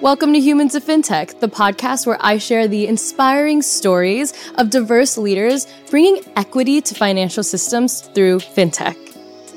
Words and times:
Welcome 0.00 0.32
to 0.34 0.38
Humans 0.38 0.76
of 0.76 0.84
FinTech, 0.84 1.40
the 1.40 1.48
podcast 1.48 2.06
where 2.06 2.18
I 2.20 2.38
share 2.38 2.68
the 2.68 2.86
inspiring 2.86 3.62
stories 3.62 4.32
of 4.54 4.70
diverse 4.70 5.18
leaders 5.18 5.66
bringing 5.90 6.22
equity 6.36 6.80
to 6.80 6.94
financial 6.94 7.42
systems 7.42 8.02
through 8.02 8.38
FinTech. 8.38 8.96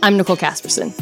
I'm 0.02 0.18
Nicole 0.18 0.36
Casperson. 0.38 1.00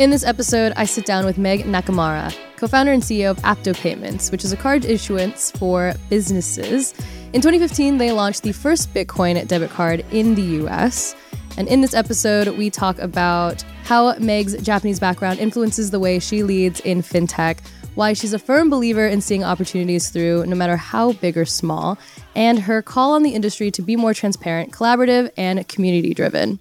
In 0.00 0.10
this 0.10 0.24
episode, 0.24 0.72
I 0.74 0.86
sit 0.86 1.06
down 1.06 1.24
with 1.24 1.38
Meg 1.38 1.60
Nakamura, 1.66 2.36
co 2.56 2.66
founder 2.66 2.90
and 2.90 3.00
CEO 3.00 3.30
of 3.30 3.36
Apto 3.38 3.76
Payments, 3.76 4.32
which 4.32 4.44
is 4.44 4.52
a 4.52 4.56
card 4.56 4.84
issuance 4.84 5.52
for 5.52 5.94
businesses. 6.08 6.92
In 7.32 7.40
2015, 7.40 7.98
they 7.98 8.10
launched 8.10 8.42
the 8.42 8.50
first 8.50 8.92
Bitcoin 8.92 9.46
debit 9.46 9.70
card 9.70 10.04
in 10.10 10.34
the 10.34 10.66
US. 10.66 11.14
And 11.56 11.68
in 11.68 11.80
this 11.80 11.94
episode, 11.94 12.48
we 12.58 12.70
talk 12.70 12.98
about 12.98 13.62
how 13.84 14.16
Meg's 14.18 14.60
Japanese 14.62 14.98
background 14.98 15.38
influences 15.38 15.90
the 15.90 16.00
way 16.00 16.18
she 16.18 16.42
leads 16.42 16.80
in 16.80 17.02
fintech, 17.02 17.58
why 17.94 18.12
she's 18.12 18.32
a 18.32 18.38
firm 18.38 18.70
believer 18.70 19.06
in 19.06 19.20
seeing 19.20 19.44
opportunities 19.44 20.10
through 20.10 20.46
no 20.46 20.56
matter 20.56 20.76
how 20.76 21.12
big 21.12 21.36
or 21.36 21.44
small, 21.44 21.98
and 22.34 22.60
her 22.60 22.82
call 22.82 23.12
on 23.12 23.22
the 23.22 23.34
industry 23.34 23.70
to 23.72 23.82
be 23.82 23.96
more 23.96 24.14
transparent, 24.14 24.72
collaborative, 24.72 25.30
and 25.36 25.66
community 25.68 26.14
driven. 26.14 26.60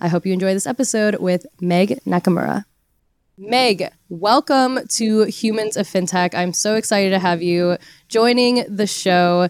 I 0.00 0.08
hope 0.08 0.26
you 0.26 0.32
enjoy 0.32 0.52
this 0.52 0.66
episode 0.66 1.16
with 1.16 1.46
Meg 1.60 2.00
Nakamura. 2.06 2.64
Meg, 3.38 3.90
welcome 4.08 4.80
to 4.88 5.24
Humans 5.24 5.76
of 5.76 5.86
FinTech. 5.86 6.34
I'm 6.34 6.52
so 6.52 6.74
excited 6.74 7.10
to 7.10 7.18
have 7.18 7.42
you 7.42 7.76
joining 8.08 8.64
the 8.68 8.86
show. 8.86 9.48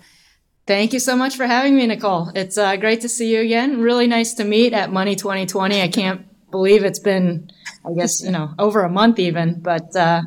Thank 0.67 0.93
you 0.93 0.99
so 0.99 1.15
much 1.15 1.37
for 1.37 1.47
having 1.47 1.77
me, 1.77 1.87
Nicole. 1.87 2.33
It's 2.35 2.59
uh, 2.59 2.75
great 2.77 3.01
to 3.03 3.09
see 3.09 3.33
you 3.33 3.41
again. 3.41 3.81
Really 3.81 4.09
nice 4.09 4.35
to 4.35 4.45
meet 4.45 4.73
at 4.73 4.93
Money 4.93 5.15
2020. 5.15 5.81
I 5.81 5.87
can't 5.87 6.27
believe 6.51 6.85
it's 6.85 6.99
been, 6.99 7.49
I 7.87 7.93
guess, 7.95 8.23
you 8.23 8.31
know, 8.31 8.53
over 8.59 8.83
a 8.83 8.91
month 8.91 9.19
even. 9.19 9.61
But 9.61 9.95
uh, 9.95 10.23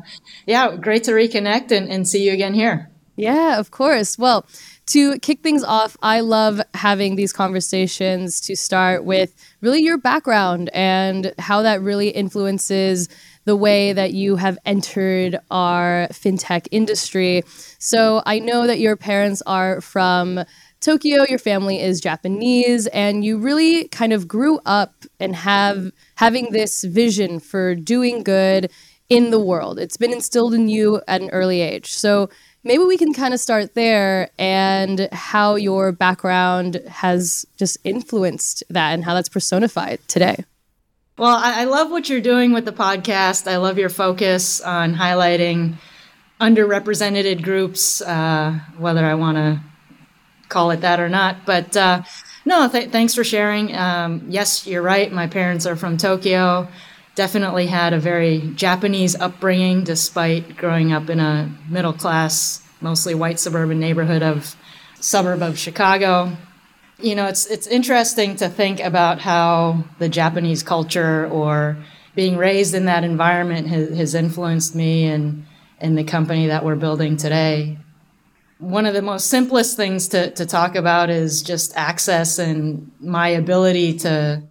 yeah, 0.46 0.76
great 0.76 1.04
to 1.04 1.12
reconnect 1.12 1.70
and, 1.70 1.90
and 1.90 2.08
see 2.08 2.24
you 2.24 2.32
again 2.32 2.54
here. 2.54 2.90
Yeah, 3.16 3.58
of 3.58 3.70
course. 3.70 4.18
Well, 4.18 4.46
to 4.86 5.18
kick 5.18 5.42
things 5.42 5.62
off, 5.62 5.96
I 6.02 6.20
love 6.20 6.60
having 6.74 7.16
these 7.16 7.32
conversations 7.32 8.40
to 8.42 8.56
start 8.56 9.04
with 9.04 9.34
really 9.60 9.82
your 9.82 9.98
background 9.98 10.70
and 10.72 11.34
how 11.38 11.62
that 11.62 11.82
really 11.82 12.08
influences 12.08 13.08
the 13.44 13.56
way 13.56 13.92
that 13.92 14.12
you 14.14 14.36
have 14.36 14.58
entered 14.64 15.38
our 15.50 16.08
fintech 16.12 16.66
industry. 16.70 17.42
So 17.78 18.22
I 18.26 18.38
know 18.38 18.66
that 18.66 18.80
your 18.80 18.96
parents 18.96 19.42
are 19.46 19.80
from 19.80 20.44
Tokyo, 20.80 21.26
your 21.28 21.38
family 21.38 21.78
is 21.78 22.00
Japanese, 22.00 22.86
and 22.86 23.22
you 23.22 23.36
really 23.36 23.86
kind 23.88 24.14
of 24.14 24.26
grew 24.26 24.58
up 24.64 25.04
and 25.18 25.36
have 25.36 25.92
having 26.14 26.52
this 26.52 26.84
vision 26.84 27.38
for 27.38 27.74
doing 27.74 28.22
good 28.22 28.70
in 29.10 29.30
the 29.30 29.38
world. 29.38 29.78
It's 29.78 29.98
been 29.98 30.12
instilled 30.12 30.54
in 30.54 30.70
you 30.70 31.02
at 31.06 31.20
an 31.20 31.28
early 31.30 31.60
age. 31.60 31.92
So 31.92 32.30
maybe 32.64 32.82
we 32.84 32.96
can 32.96 33.12
kind 33.12 33.34
of 33.34 33.40
start 33.40 33.74
there 33.74 34.30
and 34.38 35.06
how 35.12 35.56
your 35.56 35.92
background 35.92 36.80
has 36.88 37.44
just 37.58 37.76
influenced 37.84 38.62
that 38.70 38.92
and 38.92 39.04
how 39.04 39.12
that's 39.12 39.28
personified 39.28 39.98
today. 40.08 40.44
Well, 41.18 41.36
I, 41.38 41.64
love 41.64 41.90
what 41.90 42.08
you're 42.08 42.22
doing 42.22 42.52
with 42.52 42.64
the 42.64 42.72
podcast. 42.72 43.46
I 43.46 43.58
love 43.58 43.76
your 43.76 43.90
focus 43.90 44.62
on 44.62 44.94
highlighting 44.94 45.74
underrepresented 46.40 47.42
groups, 47.42 48.00
uh, 48.00 48.58
whether 48.78 49.04
I 49.04 49.14
want 49.16 49.36
to 49.36 49.60
call 50.50 50.70
it 50.72 50.82
that 50.82 51.00
or 51.00 51.08
not. 51.08 51.46
But 51.46 51.74
uh, 51.74 52.02
no, 52.44 52.68
th- 52.68 52.90
thanks 52.90 53.14
for 53.14 53.24
sharing. 53.24 53.74
Um, 53.74 54.26
yes, 54.28 54.66
you're 54.66 54.82
right. 54.82 55.10
My 55.10 55.26
parents 55.26 55.64
are 55.64 55.76
from 55.76 55.96
Tokyo. 55.96 56.68
Definitely 57.14 57.66
had 57.66 57.94
a 57.94 57.98
very 57.98 58.52
Japanese 58.54 59.14
upbringing, 59.14 59.84
despite 59.84 60.56
growing 60.56 60.92
up 60.92 61.08
in 61.08 61.20
a 61.20 61.50
middle 61.68 61.92
class, 61.92 62.62
mostly 62.80 63.14
white 63.14 63.40
suburban 63.40 63.80
neighborhood 63.80 64.22
of 64.22 64.56
suburb 65.00 65.42
of 65.42 65.58
Chicago. 65.58 66.36
You 66.98 67.14
know, 67.14 67.26
it's 67.26 67.46
it's 67.46 67.66
interesting 67.66 68.36
to 68.36 68.48
think 68.48 68.80
about 68.80 69.20
how 69.20 69.84
the 69.98 70.08
Japanese 70.08 70.62
culture 70.62 71.26
or 71.28 71.78
being 72.14 72.36
raised 72.36 72.74
in 72.74 72.84
that 72.84 73.04
environment 73.04 73.68
has, 73.68 73.96
has 73.96 74.14
influenced 74.14 74.74
me 74.74 75.06
and 75.06 75.46
in 75.80 75.94
the 75.94 76.04
company 76.04 76.48
that 76.48 76.64
we're 76.64 76.76
building 76.76 77.16
today 77.16 77.78
one 78.60 78.84
of 78.84 78.92
the 78.92 79.02
most 79.02 79.28
simplest 79.28 79.76
things 79.76 80.08
to, 80.08 80.30
to 80.32 80.44
talk 80.44 80.76
about 80.76 81.08
is 81.08 81.42
just 81.42 81.76
access 81.76 82.38
and 82.38 82.92
my 83.00 83.28
ability 83.28 83.98
to 83.98 84.42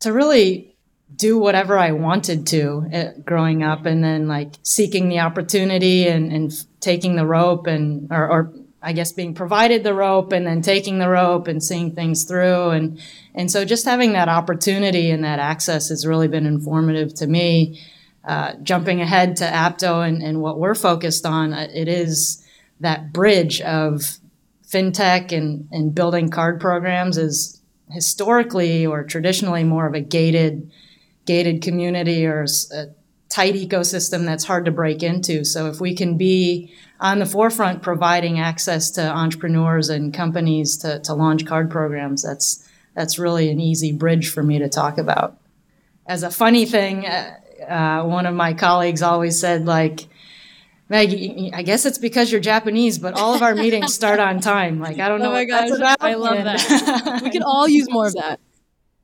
to 0.00 0.12
really 0.12 0.76
do 1.14 1.38
whatever 1.38 1.78
I 1.78 1.92
wanted 1.92 2.46
to 2.48 2.88
uh, 2.92 3.20
growing 3.24 3.62
up 3.62 3.86
and 3.86 4.04
then 4.04 4.28
like 4.28 4.54
seeking 4.62 5.08
the 5.08 5.20
opportunity 5.20 6.06
and, 6.06 6.32
and 6.32 6.52
taking 6.80 7.16
the 7.16 7.26
rope 7.26 7.66
and 7.66 8.08
or, 8.12 8.28
or 8.28 8.52
I 8.82 8.92
guess 8.92 9.12
being 9.12 9.34
provided 9.34 9.82
the 9.82 9.94
rope 9.94 10.32
and 10.32 10.46
then 10.46 10.60
taking 10.60 10.98
the 10.98 11.08
rope 11.08 11.48
and 11.48 11.62
seeing 11.62 11.94
things 11.94 12.24
through 12.24 12.70
and 12.70 13.00
and 13.34 13.50
so 13.50 13.64
just 13.64 13.84
having 13.84 14.12
that 14.12 14.28
opportunity 14.28 15.10
and 15.10 15.22
that 15.22 15.38
access 15.38 15.88
has 15.90 16.04
really 16.06 16.28
been 16.28 16.46
informative 16.46 17.14
to 17.14 17.26
me. 17.26 17.80
Uh, 18.24 18.52
jumping 18.62 19.00
ahead 19.00 19.36
to 19.36 19.44
Apto 19.44 20.06
and, 20.06 20.22
and 20.22 20.42
what 20.42 20.58
we're 20.58 20.74
focused 20.74 21.24
on, 21.24 21.54
uh, 21.54 21.66
it 21.72 21.88
is 21.88 22.44
that 22.80 23.12
bridge 23.12 23.60
of 23.60 24.18
fintech 24.66 25.32
and, 25.32 25.68
and 25.72 25.94
building 25.94 26.30
card 26.30 26.60
programs 26.60 27.16
is 27.16 27.60
historically 27.90 28.84
or 28.86 29.02
traditionally 29.02 29.64
more 29.64 29.86
of 29.86 29.94
a 29.94 30.00
gated 30.00 30.70
gated 31.24 31.62
community 31.62 32.26
or 32.26 32.46
a 32.72 32.86
tight 33.28 33.54
ecosystem 33.54 34.24
that's 34.24 34.44
hard 34.44 34.64
to 34.64 34.70
break 34.70 35.02
into. 35.02 35.44
So 35.44 35.66
if 35.66 35.80
we 35.80 35.94
can 35.94 36.16
be 36.16 36.72
on 37.00 37.18
the 37.18 37.26
forefront 37.26 37.82
providing 37.82 38.40
access 38.40 38.90
to 38.92 39.02
entrepreneurs 39.02 39.90
and 39.90 40.12
companies 40.12 40.78
to, 40.78 41.00
to 41.00 41.14
launch 41.14 41.46
card 41.46 41.70
programs, 41.70 42.22
that's 42.22 42.64
that's 42.94 43.18
really 43.18 43.50
an 43.50 43.60
easy 43.60 43.92
bridge 43.92 44.30
for 44.30 44.42
me 44.42 44.58
to 44.58 44.68
talk 44.68 44.98
about. 44.98 45.36
As 46.06 46.22
a 46.22 46.30
funny 46.30 46.64
thing, 46.64 47.06
uh, 47.06 47.36
uh 47.68 48.02
one 48.04 48.26
of 48.26 48.34
my 48.34 48.54
colleagues 48.54 49.02
always 49.02 49.38
said 49.38 49.66
like 49.66 50.06
Maggie, 50.88 51.50
I 51.52 51.62
guess 51.62 51.84
it's 51.84 51.98
because 51.98 52.32
you're 52.32 52.40
Japanese, 52.40 52.98
but 52.98 53.14
all 53.14 53.34
of 53.34 53.42
our 53.42 53.54
meetings 53.54 53.92
start 53.92 54.20
on 54.20 54.40
time. 54.40 54.78
Like, 54.88 55.00
I 55.00 55.08
don't 55.08 55.20
oh 55.20 55.24
know. 55.24 55.30
Oh 55.30 55.34
my 55.34 55.44
gosh, 55.44 55.70
I 56.00 56.14
love 56.14 56.44
that. 56.44 57.20
we 57.24 57.30
can 57.30 57.42
all 57.42 57.68
use 57.68 57.90
more 57.90 58.06
of 58.06 58.14
that. 58.14 58.40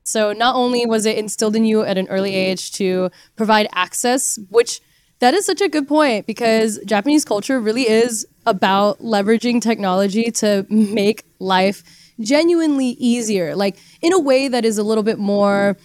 So, 0.03 0.31
not 0.31 0.55
only 0.55 0.85
was 0.85 1.05
it 1.05 1.17
instilled 1.17 1.55
in 1.55 1.65
you 1.65 1.83
at 1.83 1.97
an 1.97 2.07
early 2.07 2.33
age 2.33 2.71
to 2.73 3.09
provide 3.35 3.67
access, 3.73 4.39
which 4.49 4.81
that 5.19 5.33
is 5.33 5.45
such 5.45 5.61
a 5.61 5.69
good 5.69 5.87
point 5.87 6.25
because 6.27 6.79
Japanese 6.85 7.25
culture 7.25 7.59
really 7.59 7.87
is 7.87 8.27
about 8.45 8.99
leveraging 8.99 9.61
technology 9.61 10.31
to 10.31 10.65
make 10.69 11.23
life 11.39 11.83
genuinely 12.19 12.89
easier, 12.99 13.55
like 13.55 13.77
in 14.01 14.13
a 14.13 14.19
way 14.19 14.47
that 14.47 14.65
is 14.65 14.77
a 14.77 14.83
little 14.83 15.03
bit 15.03 15.19
more 15.19 15.77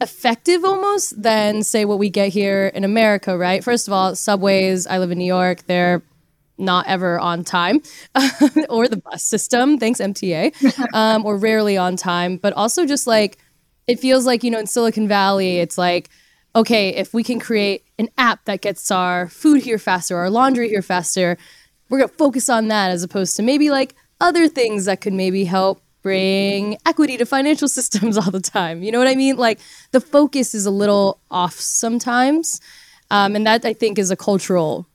effective 0.00 0.64
almost 0.64 1.20
than 1.22 1.62
say 1.62 1.84
what 1.84 1.98
we 1.98 2.10
get 2.10 2.30
here 2.30 2.68
in 2.68 2.84
America, 2.84 3.36
right? 3.36 3.62
First 3.62 3.86
of 3.86 3.92
all, 3.92 4.14
subways, 4.16 4.86
I 4.86 4.98
live 4.98 5.10
in 5.10 5.18
New 5.18 5.24
York, 5.24 5.66
they're 5.66 6.02
not 6.58 6.86
ever 6.86 7.18
on 7.18 7.42
time 7.42 7.82
or 8.68 8.86
the 8.86 9.00
bus 9.02 9.22
system, 9.22 9.78
thanks 9.78 10.00
MTA, 10.00 10.54
um, 10.94 11.24
or 11.24 11.36
rarely 11.36 11.76
on 11.76 11.96
time, 11.96 12.36
but 12.36 12.52
also 12.54 12.86
just 12.86 13.06
like 13.06 13.38
it 13.86 13.98
feels 13.98 14.24
like, 14.24 14.44
you 14.44 14.50
know, 14.50 14.58
in 14.58 14.66
Silicon 14.66 15.08
Valley, 15.08 15.58
it's 15.58 15.76
like, 15.76 16.10
okay, 16.54 16.90
if 16.90 17.12
we 17.12 17.24
can 17.24 17.40
create 17.40 17.84
an 17.98 18.08
app 18.18 18.44
that 18.44 18.60
gets 18.60 18.90
our 18.90 19.28
food 19.28 19.62
here 19.62 19.78
faster, 19.78 20.16
our 20.16 20.30
laundry 20.30 20.68
here 20.68 20.82
faster, 20.82 21.36
we're 21.88 21.98
going 21.98 22.08
to 22.08 22.16
focus 22.16 22.48
on 22.48 22.68
that 22.68 22.90
as 22.90 23.02
opposed 23.02 23.36
to 23.36 23.42
maybe 23.42 23.68
like 23.70 23.94
other 24.20 24.46
things 24.46 24.84
that 24.84 25.00
could 25.00 25.12
maybe 25.12 25.44
help 25.44 25.82
bring 26.02 26.78
equity 26.86 27.16
to 27.16 27.26
financial 27.26 27.68
systems 27.78 28.16
all 28.16 28.30
the 28.30 28.40
time. 28.40 28.82
You 28.82 28.92
know 28.92 28.98
what 28.98 29.08
I 29.08 29.14
mean? 29.14 29.36
Like 29.36 29.60
the 29.92 30.00
focus 30.00 30.54
is 30.54 30.66
a 30.66 30.70
little 30.70 31.20
off 31.30 31.54
sometimes. 31.54 32.60
Um, 33.10 33.34
and 33.34 33.46
that 33.46 33.64
I 33.64 33.72
think 33.72 33.98
is 33.98 34.10
a 34.10 34.16
cultural 34.16 34.86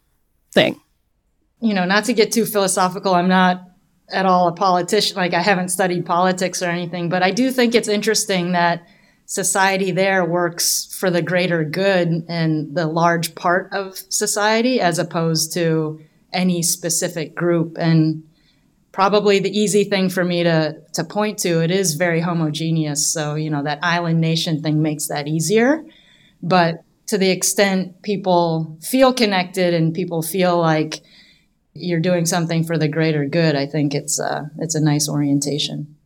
thing. 0.54 0.80
You 1.60 1.74
know, 1.74 1.86
not 1.86 2.06
to 2.06 2.14
get 2.14 2.32
too 2.32 2.46
philosophical, 2.46 3.14
I'm 3.14 3.28
not 3.28 3.62
at 4.10 4.26
all 4.26 4.48
a 4.48 4.54
politician. 4.54 5.18
Like 5.18 5.34
I 5.34 5.42
haven't 5.42 5.70
studied 5.70 6.06
politics 6.06 6.62
or 6.62 6.70
anything, 6.70 7.10
but 7.10 7.24
I 7.24 7.32
do 7.32 7.52
think 7.52 7.76
it's 7.76 7.88
interesting 7.88 8.54
that 8.54 8.86
society 9.26 9.92
there 9.92 10.24
works 10.24 10.96
for 10.98 11.10
the 11.10 11.22
greater 11.22 11.64
good 11.64 12.26
and 12.30 12.76
the 12.76 12.86
large 12.86 13.36
part 13.36 13.74
of 13.74 13.98
society 14.10 14.80
as 14.80 15.00
opposed 15.00 15.54
to 15.54 16.00
any 16.32 16.62
specific 16.62 17.34
group. 17.34 17.78
And 17.78 18.24
probably 18.96 19.40
the 19.40 19.50
easy 19.50 19.84
thing 19.84 20.08
for 20.08 20.24
me 20.24 20.42
to 20.42 20.74
to 20.94 21.04
point 21.04 21.38
to. 21.38 21.62
It 21.62 21.70
is 21.70 21.96
very 21.96 22.22
homogeneous, 22.22 23.12
so 23.12 23.36
you 23.36 23.50
know 23.50 23.62
that 23.64 23.80
island 23.84 24.22
nation 24.22 24.62
thing 24.62 24.82
makes 24.82 25.10
that 25.10 25.28
easier. 25.28 25.84
But 26.42 26.82
to 27.08 27.18
the 27.18 27.30
extent 27.30 28.02
people 28.04 28.80
feel 28.82 29.14
connected 29.14 29.74
and 29.74 29.94
people 29.94 30.22
feel 30.22 30.58
like 30.58 31.02
you're 31.74 32.00
doing 32.00 32.26
something 32.26 32.64
for 32.64 32.78
the 32.78 32.88
greater 32.88 33.26
good, 33.26 33.54
I 33.58 33.66
think 33.66 33.94
it's 33.94 34.18
uh, 34.18 34.44
it's 34.60 34.76
a 34.76 34.82
nice 34.82 35.10
orientation. 35.10 35.98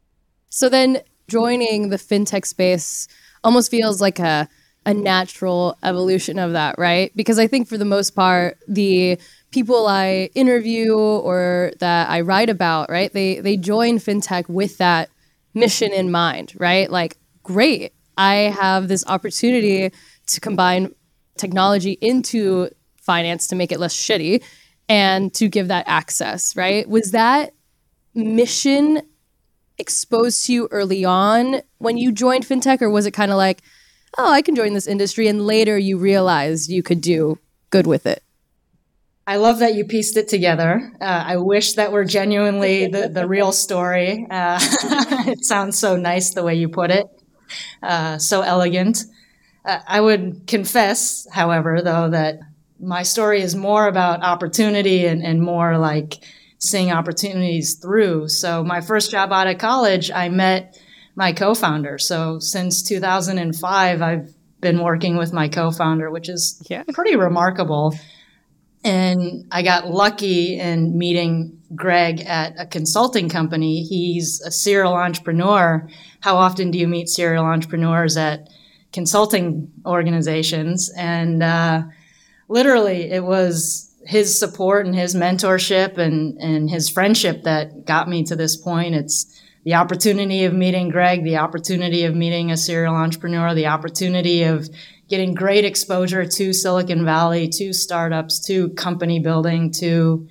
So 0.50 0.68
then 0.68 1.02
joining 1.28 1.90
the 1.90 1.98
fintech 1.98 2.48
space 2.48 3.08
almost 3.44 3.70
feels 3.70 4.02
like 4.02 4.18
a 4.18 4.50
a 4.88 4.94
natural 4.96 5.78
evolution 5.84 6.40
of 6.40 6.54
that, 6.54 6.80
right? 6.80 7.12
Because 7.16 7.38
I 7.38 7.46
think 7.46 7.68
for 7.68 7.78
the 7.78 7.86
most 7.86 8.16
part, 8.16 8.58
the 8.68 9.20
people 9.52 9.88
I 9.88 10.30
interview 10.36 10.94
or 10.96 11.72
that 11.80 12.10
I 12.10 12.22
write 12.22 12.50
about, 12.50 12.90
right, 12.90 13.12
they 13.12 13.40
they 13.40 13.58
join 13.58 13.98
fintech 13.98 14.48
with 14.50 14.78
that 14.78 15.10
mission 15.54 15.92
in 15.92 16.12
mind, 16.12 16.54
right? 16.58 16.90
Like, 16.90 17.18
great, 17.44 17.94
I 18.18 18.34
have 18.36 18.88
this 18.88 19.04
opportunity 19.08 19.92
to 20.28 20.40
combine 20.40 20.94
technology 21.38 21.98
into 22.02 22.70
finance 23.02 23.48
to 23.48 23.56
make 23.56 23.72
it 23.72 23.80
less 23.80 23.96
shitty 23.96 24.44
and 24.88 25.34
to 25.34 25.48
give 25.48 25.70
that 25.70 25.88
access, 25.88 26.56
right? 26.56 26.88
Was 26.88 27.12
that 27.12 27.54
mission 28.14 29.02
exposed 29.78 30.46
to 30.46 30.54
you 30.54 30.68
early 30.72 31.06
on 31.06 31.62
when 31.78 31.98
you 31.98 32.12
joined 32.12 32.46
fintech, 32.46 32.82
or 32.82 32.90
was 32.90 33.06
it 33.06 33.12
kind 33.12 33.32
of 33.32 33.38
like, 33.38 33.62
oh, 34.18 34.32
I 34.32 34.42
can 34.42 34.56
join 34.56 34.74
this 34.74 34.88
industry, 34.88 35.28
and 35.28 35.46
later 35.46 35.78
you 35.78 35.98
realized 35.98 36.70
you 36.70 36.84
could 36.84 37.02
do 37.02 37.40
good 37.70 37.88
with 37.88 38.06
it? 38.06 38.22
I 39.30 39.36
love 39.36 39.60
that 39.60 39.76
you 39.76 39.86
pieced 39.86 40.18
it 40.18 40.28
together. 40.28 40.92
Uh, 41.00 41.24
I 41.28 41.38
wish 41.38 41.74
that 41.74 41.92
were 41.92 42.04
genuinely 42.04 42.88
the, 42.92 43.10
the 43.10 43.28
real 43.28 43.52
story. 43.52 44.26
Uh, 44.28 44.58
it 45.28 45.46
sounds 45.46 45.78
so 45.78 45.96
nice 45.96 46.34
the 46.34 46.42
way 46.42 46.56
you 46.56 46.68
put 46.68 46.90
it, 46.90 47.06
uh, 47.84 48.18
so 48.18 48.42
elegant. 48.42 49.04
Uh, 49.64 49.82
I 49.88 50.02
would 50.02 50.48
confess, 50.48 51.28
however, 51.32 51.82
though, 51.84 52.10
that 52.10 52.40
my 52.80 53.04
story 53.04 53.44
is 53.44 53.56
more 53.56 53.88
about 53.88 54.24
opportunity 54.24 55.06
and, 55.06 55.22
and 55.22 55.44
more 55.44 55.78
like 55.78 56.16
seeing 56.58 56.92
opportunities 56.92 57.76
through. 57.76 58.30
So 58.30 58.64
my 58.64 58.82
first 58.82 59.12
job 59.12 59.32
out 59.32 59.46
of 59.46 59.60
college, 59.60 60.10
I 60.10 60.30
met 60.30 60.82
my 61.16 61.34
co-founder. 61.34 62.00
So 62.00 62.40
since 62.40 62.82
2005, 62.82 64.02
I've 64.02 64.34
been 64.60 64.82
working 64.82 65.18
with 65.18 65.34
my 65.34 65.50
co-founder, 65.50 66.10
which 66.10 66.30
is 66.30 66.60
yeah. 66.68 66.84
pretty 66.94 67.16
remarkable. 67.16 67.94
And 68.84 69.46
I 69.52 69.62
got 69.62 69.90
lucky 69.90 70.60
in 70.60 70.98
meeting 70.98 71.60
Greg 71.76 72.22
at 72.22 72.54
a 72.58 72.66
consulting 72.66 73.30
company. 73.30 73.84
He's 73.84 74.42
a 74.42 74.52
serial 74.52 74.94
entrepreneur. 74.94 75.88
How 76.22 76.38
often 76.38 76.72
do 76.72 76.80
you 76.80 76.88
meet 76.88 77.10
serial 77.10 77.46
entrepreneurs 77.46 78.16
at 78.16 78.50
consulting 78.94 79.72
organizations? 79.86 80.92
And 80.96 81.44
uh, 81.44 81.84
literally, 82.48 83.12
it 83.12 83.24
was 83.24 83.94
his 84.06 84.40
support 84.40 84.86
and 84.86 84.96
his 84.96 85.14
mentorship 85.14 85.98
and, 85.98 86.38
and 86.40 86.70
his 86.70 86.90
friendship 86.90 87.44
that 87.44 87.86
got 87.86 88.08
me 88.08 88.24
to 88.24 88.36
this 88.36 88.56
point. 88.56 88.96
It's 88.96 89.42
the 89.66 89.76
opportunity 89.76 90.46
of 90.46 90.54
meeting 90.54 90.90
Greg, 90.90 91.24
the 91.24 91.38
opportunity 91.38 92.06
of 92.06 92.16
meeting 92.16 92.50
a 92.50 92.58
serial 92.58 92.96
entrepreneur, 92.96 93.54
the 93.54 93.68
opportunity 93.68 94.44
of 94.44 94.70
getting 95.10 95.34
great 95.34 95.66
exposure 95.66 96.26
to 96.26 96.54
Silicon 96.54 97.04
Valley, 97.04 97.50
to 97.50 97.74
startups, 97.74 98.40
to 98.46 98.70
company 98.70 99.20
building, 99.20 99.72
to 99.72 100.28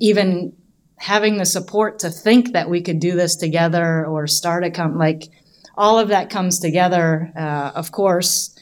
even 0.00 0.52
having 0.96 1.36
the 1.36 1.46
support 1.46 2.00
to 2.00 2.10
think 2.10 2.52
that 2.52 2.68
we 2.68 2.82
could 2.82 2.98
do 2.98 3.12
this 3.12 3.36
together 3.36 4.04
or 4.04 4.26
start 4.26 4.64
a 4.64 4.70
company. 4.70 4.98
Like 4.98 5.22
all 5.76 5.98
of 5.98 6.08
that 6.08 6.30
comes 6.30 6.58
together. 6.58 7.32
Uh, 7.36 7.70
of 7.74 7.92
course, 7.92 8.58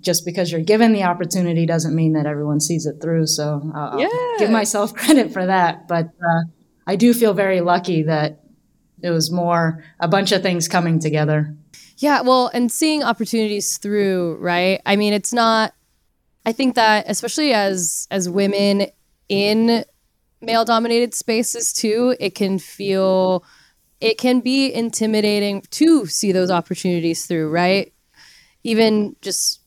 just 0.00 0.24
because 0.24 0.50
you're 0.50 0.62
given 0.62 0.92
the 0.92 1.02
opportunity 1.02 1.66
doesn't 1.66 1.94
mean 1.94 2.14
that 2.14 2.26
everyone 2.26 2.60
sees 2.60 2.86
it 2.86 3.00
through. 3.02 3.26
So 3.26 3.70
I'll, 3.74 4.00
yeah. 4.00 4.08
I'll 4.10 4.38
give 4.38 4.50
myself 4.50 4.94
credit 4.96 5.32
for 5.32 5.44
that. 5.44 5.86
But 5.86 6.06
uh, 6.06 6.42
I 6.86 6.96
do 6.96 7.12
feel 7.12 7.34
very 7.34 7.60
lucky 7.60 8.04
that 8.04 8.40
it 9.02 9.10
was 9.10 9.30
more 9.30 9.84
a 10.00 10.08
bunch 10.08 10.32
of 10.32 10.42
things 10.42 10.68
coming 10.68 10.98
together. 10.98 11.54
Yeah, 11.98 12.20
well, 12.20 12.50
and 12.52 12.70
seeing 12.70 13.02
opportunities 13.02 13.78
through, 13.78 14.36
right? 14.36 14.80
I 14.84 14.96
mean, 14.96 15.12
it's 15.12 15.32
not. 15.32 15.72
I 16.44 16.52
think 16.52 16.74
that 16.76 17.06
especially 17.08 17.52
as 17.52 18.06
as 18.10 18.28
women 18.28 18.86
in 19.28 19.84
male 20.40 20.64
dominated 20.64 21.14
spaces 21.14 21.72
too, 21.72 22.14
it 22.20 22.34
can 22.34 22.58
feel 22.58 23.44
it 24.00 24.18
can 24.18 24.40
be 24.40 24.72
intimidating 24.72 25.62
to 25.70 26.06
see 26.06 26.32
those 26.32 26.50
opportunities 26.50 27.26
through, 27.26 27.48
right? 27.50 27.92
Even 28.62 29.16
just 29.22 29.60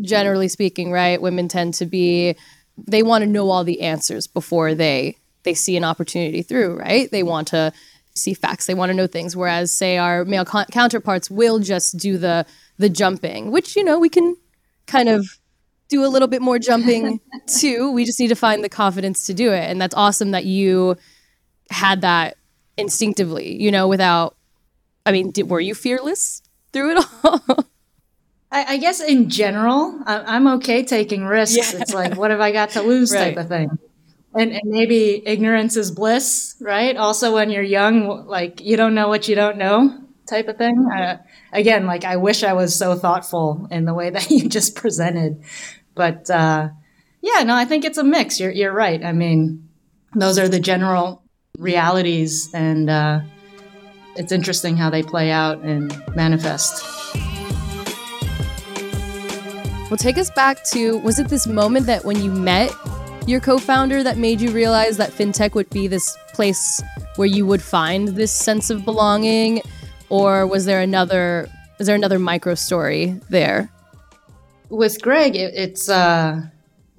generally 0.00 0.48
speaking, 0.48 0.92
right? 0.92 1.20
Women 1.20 1.48
tend 1.48 1.74
to 1.74 1.86
be 1.86 2.36
they 2.78 3.02
want 3.02 3.22
to 3.22 3.30
know 3.30 3.50
all 3.50 3.64
the 3.64 3.82
answers 3.82 4.26
before 4.26 4.74
they 4.74 5.16
they 5.42 5.54
see 5.54 5.76
an 5.76 5.84
opportunity 5.84 6.42
through, 6.42 6.78
right? 6.78 7.10
They 7.10 7.24
want 7.24 7.48
to 7.48 7.72
see 8.14 8.34
facts, 8.34 8.66
they 8.66 8.74
want 8.74 8.90
to 8.90 8.94
know 8.94 9.06
things 9.06 9.36
whereas 9.36 9.72
say 9.72 9.98
our 9.98 10.24
male 10.24 10.44
co- 10.44 10.64
counterparts 10.70 11.30
will 11.30 11.58
just 11.58 11.96
do 11.96 12.18
the 12.18 12.46
the 12.78 12.88
jumping, 12.88 13.50
which 13.50 13.76
you 13.76 13.84
know, 13.84 13.98
we 13.98 14.08
can 14.08 14.36
kind 14.86 15.08
of 15.08 15.38
do 15.88 16.04
a 16.04 16.08
little 16.08 16.28
bit 16.28 16.42
more 16.42 16.58
jumping 16.58 17.20
too. 17.46 17.92
We 17.92 18.04
just 18.04 18.18
need 18.18 18.28
to 18.28 18.34
find 18.34 18.64
the 18.64 18.68
confidence 18.68 19.26
to 19.26 19.34
do 19.34 19.52
it. 19.52 19.70
And 19.70 19.80
that's 19.80 19.94
awesome 19.94 20.30
that 20.32 20.44
you 20.44 20.96
had 21.70 22.00
that 22.00 22.36
instinctively, 22.76 23.62
you 23.62 23.70
know, 23.70 23.88
without 23.88 24.36
I 25.04 25.12
mean, 25.12 25.30
did, 25.30 25.50
were 25.50 25.60
you 25.60 25.74
fearless 25.74 26.42
through 26.72 26.96
it 26.96 27.06
all? 27.24 27.42
I, 28.52 28.74
I 28.74 28.76
guess 28.76 29.00
in 29.00 29.30
general, 29.30 29.98
I, 30.06 30.36
am 30.36 30.46
okay 30.58 30.84
taking 30.84 31.24
risks. 31.24 31.72
Yeah. 31.72 31.80
It's 31.80 31.94
like, 31.94 32.16
what 32.16 32.30
have 32.30 32.40
I 32.40 32.52
got 32.52 32.70
to 32.70 32.82
lose 32.82 33.10
right. 33.12 33.34
type 33.34 33.36
of 33.38 33.48
thing. 33.48 33.78
And, 34.34 34.52
and 34.52 34.62
maybe 34.64 35.22
ignorance 35.26 35.76
is 35.76 35.90
bliss, 35.90 36.54
right? 36.60 36.96
Also, 36.96 37.34
when 37.34 37.50
you're 37.50 37.62
young, 37.62 38.26
like 38.26 38.60
you 38.62 38.76
don't 38.76 38.94
know 38.94 39.08
what 39.08 39.28
you 39.28 39.34
don't 39.34 39.58
know 39.58 39.98
type 40.26 40.48
of 40.48 40.56
thing. 40.56 40.88
Uh, 40.90 41.18
again, 41.52 41.86
like 41.86 42.04
I 42.04 42.16
wish 42.16 42.42
I 42.42 42.54
was 42.54 42.74
so 42.74 42.94
thoughtful 42.94 43.68
in 43.70 43.84
the 43.84 43.94
way 43.94 44.10
that 44.10 44.30
you 44.30 44.48
just 44.48 44.74
presented. 44.74 45.42
But 45.94 46.30
uh, 46.30 46.70
yeah, 47.20 47.42
no, 47.42 47.54
I 47.54 47.64
think 47.64 47.84
it's 47.84 47.98
a 47.98 48.04
mix. 48.04 48.40
You're, 48.40 48.50
you're 48.50 48.72
right. 48.72 49.04
I 49.04 49.12
mean, 49.12 49.68
those 50.14 50.38
are 50.38 50.48
the 50.48 50.60
general 50.60 51.22
realities, 51.58 52.50
and 52.54 52.88
uh, 52.88 53.20
it's 54.16 54.32
interesting 54.32 54.76
how 54.76 54.90
they 54.90 55.02
play 55.02 55.30
out 55.30 55.58
and 55.58 55.94
manifest. 56.14 56.84
Well, 59.90 59.98
take 59.98 60.16
us 60.16 60.30
back 60.30 60.64
to 60.70 60.98
was 60.98 61.18
it 61.18 61.28
this 61.28 61.46
moment 61.46 61.84
that 61.86 62.04
when 62.06 62.22
you 62.22 62.30
met 62.30 62.72
your 63.26 63.40
co 63.40 63.58
founder 63.58 64.02
that 64.02 64.16
made 64.16 64.40
you 64.40 64.50
realize 64.50 64.96
that 64.96 65.10
fintech 65.10 65.54
would 65.54 65.70
be 65.70 65.86
this 65.86 66.16
place 66.32 66.82
where 67.16 67.28
you 67.28 67.46
would 67.46 67.62
find 67.62 68.08
this 68.08 68.32
sense 68.32 68.70
of 68.70 68.84
belonging? 68.84 69.62
Or 70.08 70.46
was 70.46 70.64
there 70.64 70.80
another 70.80 71.48
is 71.78 71.86
there 71.86 71.96
another 71.96 72.18
micro 72.18 72.54
story 72.54 73.20
there? 73.30 73.70
With 74.68 75.00
Greg, 75.02 75.36
it, 75.36 75.54
it's 75.54 75.88
uh 75.88 76.42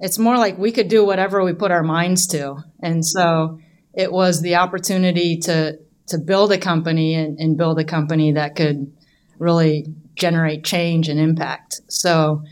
it's 0.00 0.18
more 0.18 0.36
like 0.36 0.58
we 0.58 0.72
could 0.72 0.88
do 0.88 1.04
whatever 1.04 1.42
we 1.44 1.52
put 1.52 1.70
our 1.70 1.82
minds 1.82 2.26
to. 2.28 2.56
And 2.80 3.04
so 3.04 3.60
it 3.94 4.12
was 4.12 4.42
the 4.42 4.56
opportunity 4.56 5.38
to 5.38 5.78
to 6.08 6.18
build 6.18 6.52
a 6.52 6.58
company 6.58 7.14
and, 7.14 7.38
and 7.38 7.56
build 7.56 7.78
a 7.78 7.84
company 7.84 8.32
that 8.32 8.56
could 8.56 8.92
really 9.38 9.86
generate 10.14 10.64
change 10.64 11.08
and 11.08 11.18
impact. 11.18 11.80
So 11.88 12.42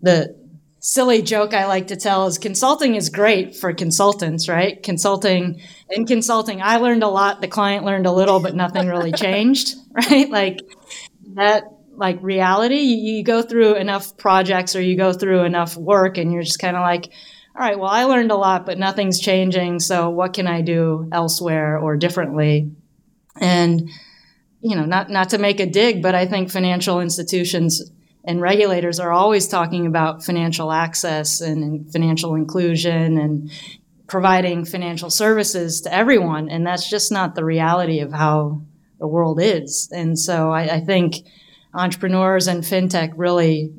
the 0.00 0.41
silly 0.82 1.22
joke 1.22 1.54
I 1.54 1.66
like 1.66 1.86
to 1.86 1.96
tell 1.96 2.26
is 2.26 2.38
consulting 2.38 2.96
is 2.96 3.08
great 3.08 3.54
for 3.54 3.72
consultants, 3.72 4.48
right? 4.48 4.82
Consulting 4.82 5.62
in 5.88 6.06
consulting, 6.06 6.60
I 6.60 6.78
learned 6.78 7.04
a 7.04 7.08
lot, 7.08 7.40
the 7.40 7.46
client 7.46 7.84
learned 7.84 8.06
a 8.06 8.12
little, 8.12 8.40
but 8.40 8.56
nothing 8.56 8.88
really 8.88 9.12
changed, 9.16 9.76
right? 9.92 10.28
Like 10.28 10.60
that 11.34 11.64
like 11.94 12.18
reality, 12.20 12.80
you, 12.80 13.16
you 13.16 13.24
go 13.24 13.42
through 13.42 13.76
enough 13.76 14.16
projects 14.16 14.74
or 14.74 14.82
you 14.82 14.96
go 14.96 15.12
through 15.12 15.44
enough 15.44 15.76
work 15.76 16.18
and 16.18 16.32
you're 16.32 16.42
just 16.42 16.58
kind 16.58 16.76
of 16.76 16.82
like, 16.82 17.12
all 17.54 17.64
right, 17.64 17.78
well, 17.78 17.90
I 17.90 18.04
learned 18.04 18.32
a 18.32 18.36
lot, 18.36 18.66
but 18.66 18.78
nothing's 18.78 19.20
changing. 19.20 19.78
So 19.78 20.10
what 20.10 20.32
can 20.32 20.48
I 20.48 20.62
do 20.62 21.08
elsewhere 21.12 21.78
or 21.78 21.96
differently? 21.96 22.72
And, 23.36 23.88
you 24.60 24.74
know, 24.74 24.84
not, 24.84 25.10
not 25.10 25.30
to 25.30 25.38
make 25.38 25.60
a 25.60 25.66
dig, 25.66 26.02
but 26.02 26.16
I 26.16 26.26
think 26.26 26.50
financial 26.50 27.00
institutions 27.00 27.92
and 28.24 28.40
regulators 28.40 29.00
are 29.00 29.12
always 29.12 29.48
talking 29.48 29.86
about 29.86 30.24
financial 30.24 30.70
access 30.70 31.40
and, 31.40 31.90
financial 31.92 32.34
inclusion 32.34 33.18
and 33.18 33.50
providing 34.06 34.64
financial 34.64 35.10
services 35.10 35.80
to 35.82 35.92
everyone. 35.92 36.48
And 36.48 36.66
that's 36.66 36.88
just 36.88 37.10
not 37.10 37.34
the 37.34 37.44
reality 37.44 38.00
of 38.00 38.12
how 38.12 38.62
the 38.98 39.06
world 39.06 39.40
is. 39.40 39.88
And 39.92 40.18
so 40.18 40.50
I, 40.50 40.76
I 40.76 40.80
think 40.80 41.16
entrepreneurs 41.74 42.46
and 42.46 42.62
fintech 42.62 43.12
really, 43.16 43.72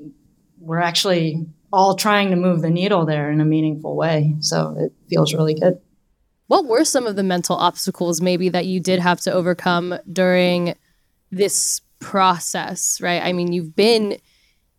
we're 0.60 0.80
actually 0.82 1.46
all 1.72 1.96
trying 1.96 2.32
to 2.32 2.36
move 2.36 2.62
the 2.62 2.70
needle 2.70 3.06
there 3.06 3.32
in 3.32 3.40
a 3.42 3.46
meaningful 3.46 3.96
way. 3.96 4.36
So 4.40 4.76
it 4.78 4.94
feels 5.10 5.34
really 5.34 5.54
good. 5.54 5.80
What 6.48 6.66
were 6.66 6.84
some 6.84 7.08
of 7.08 7.16
the 7.16 7.24
mental 7.24 7.56
obstacles 7.56 8.22
maybe 8.22 8.50
that 8.50 8.66
you 8.66 8.80
did 8.80 9.00
have 9.00 9.22
to 9.22 9.32
overcome 9.32 9.96
during 10.12 10.76
this 11.32 11.82
process, 12.00 13.00
right? 13.02 13.24
I 13.24 13.34
mean, 13.34 13.54
you've 13.54 13.76
been 13.76 14.18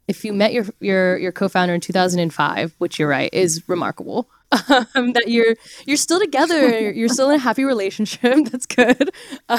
if 0.08 0.24
you 0.24 0.32
met 0.32 0.52
your 0.52 0.66
your 0.80 1.16
your 1.18 1.32
co-founder 1.32 1.74
in 1.74 1.80
2005, 1.80 2.74
which 2.78 2.98
you're 2.98 3.08
right 3.08 3.32
is 3.32 3.62
remarkable, 3.68 4.28
um, 4.68 5.12
that 5.12 5.24
you're 5.28 5.56
you're 5.86 5.96
still 5.96 6.20
together, 6.20 6.90
you're 6.92 7.08
still 7.08 7.30
in 7.30 7.36
a 7.36 7.38
happy 7.38 7.64
relationship. 7.64 8.44
That's 8.50 8.66
good, 8.66 9.10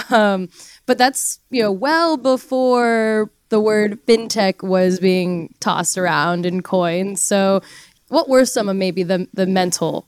um, 0.09 0.49
but 0.85 0.97
that's 0.97 1.39
you 1.49 1.61
know 1.61 1.71
well 1.71 2.17
before 2.17 3.31
the 3.49 3.59
word 3.59 4.03
fintech 4.05 4.67
was 4.67 4.99
being 4.99 5.53
tossed 5.59 5.97
around 5.97 6.45
in 6.45 6.61
coins. 6.61 7.23
So, 7.23 7.61
what 8.09 8.29
were 8.29 8.45
some 8.45 8.69
of 8.69 8.75
maybe 8.75 9.03
the 9.03 9.27
the 9.33 9.45
mental 9.45 10.07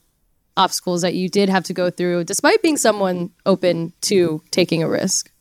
obstacles 0.56 1.02
that 1.04 1.14
you 1.14 1.30
did 1.30 1.50
have 1.50 1.64
to 1.66 1.74
go 1.74 1.90
through, 1.90 2.24
despite 2.24 2.62
being 2.62 2.78
someone 2.78 3.32
open 3.46 3.94
to 4.02 4.42
taking 4.52 4.84
a 4.84 4.90
risk? 4.90 5.32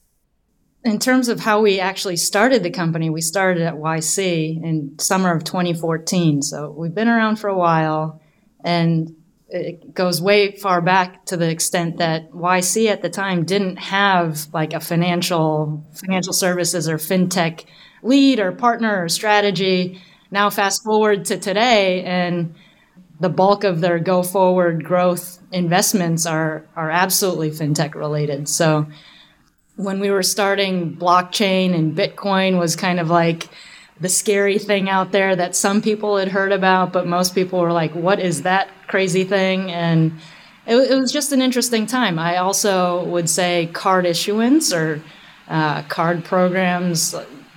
In 0.87 1.01
terms 1.01 1.29
of 1.29 1.41
how 1.41 1.63
we 1.63 1.81
actually 1.81 2.17
started 2.17 2.63
the 2.63 2.71
company, 2.71 3.11
we 3.11 3.21
started 3.21 3.65
at 3.65 3.75
YC 3.75 4.63
in 4.63 4.97
summer 5.01 5.35
of 5.35 5.43
2014. 5.43 6.43
So 6.43 6.71
we've 6.71 6.95
been 6.95 7.09
around 7.09 7.41
for 7.41 7.49
a 7.49 7.59
while, 7.59 8.23
and 8.65 9.17
it 9.49 9.95
goes 9.95 10.23
way 10.23 10.53
far 10.53 10.81
back 10.81 11.27
to 11.27 11.37
the 11.37 11.51
extent 11.51 11.97
that 11.97 12.31
YC 12.31 12.87
at 12.89 13.03
the 13.03 13.11
time 13.11 13.45
didn't 13.45 13.79
have 13.79 14.47
like 14.53 14.75
a 14.75 14.81
financial 14.81 15.85
financial 15.93 16.33
services 16.33 16.89
or 16.89 16.99
fintech 16.99 17.65
lead 18.05 18.39
or 18.39 18.53
partner 18.53 19.03
or 19.03 19.09
strategy. 19.09 20.01
Now 20.31 20.51
fast 20.51 20.85
forward 20.85 21.25
to 21.27 21.37
today 21.37 22.05
and 22.05 22.55
the 23.19 23.29
bulk 23.29 23.65
of 23.65 23.81
their 23.81 23.99
go 23.99 24.23
forward 24.23 24.85
growth 24.85 25.41
investments 25.51 26.27
are 26.27 26.65
are 26.77 26.91
absolutely 26.91 27.51
fintech 27.51 27.97
related. 27.97 28.49
So 28.49 28.87
when 29.77 30.01
we 30.01 30.11
were 30.11 30.23
starting 30.23 30.97
blockchain 30.97 31.75
and 31.75 31.97
Bitcoin 31.97 32.59
was 32.59 32.77
kind 32.77 32.99
of 32.99 33.11
like 33.11 33.49
the 34.01 34.09
scary 34.09 34.59
thing 34.59 34.89
out 34.89 35.13
there 35.13 35.37
that 35.37 35.57
some 35.57 35.81
people 35.81 36.17
had 36.17 36.29
heard 36.29 36.53
about, 36.53 36.93
but 36.93 37.07
most 37.07 37.35
people 37.35 37.61
were 37.61 37.73
like, 37.73 37.95
what 37.95 38.19
is 38.19 38.43
that 38.43 38.69
crazy 38.89 39.25
thing? 39.25 39.71
And 39.71 40.13
it, 40.67 40.77
it 40.91 40.95
was 40.95 41.13
just 41.13 41.33
an 41.33 41.41
interesting 41.41 41.87
time. 41.87 42.19
I 42.19 42.39
also 42.39 43.05
would 43.05 43.31
say 43.31 43.71
card 43.73 44.05
issuance 44.05 44.73
or 44.73 45.03
uh, 45.49 45.83
card 45.85 46.25
programs, 46.25 47.15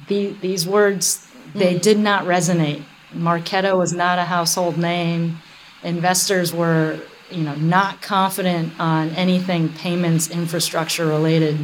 the, 0.07 0.31
these 0.41 0.67
words, 0.67 1.27
they 1.53 1.73
mm-hmm. 1.73 1.81
did 1.81 1.99
not 1.99 2.25
resonate. 2.25 2.83
Marqeta 3.13 3.77
was 3.77 3.91
not 3.91 4.19
a 4.19 4.25
household 4.25 4.77
name. 4.77 5.39
Investors 5.83 6.53
were, 6.53 6.99
you 7.31 7.43
know, 7.43 7.55
not 7.55 8.01
confident 8.01 8.79
on 8.79 9.09
anything 9.09 9.69
payments 9.69 10.29
infrastructure 10.29 11.07
related. 11.07 11.57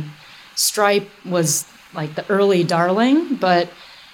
Stripe 0.55 1.09
was 1.25 1.65
like 1.93 2.15
the 2.15 2.29
early 2.29 2.63
darling, 2.63 3.35
but 3.35 3.69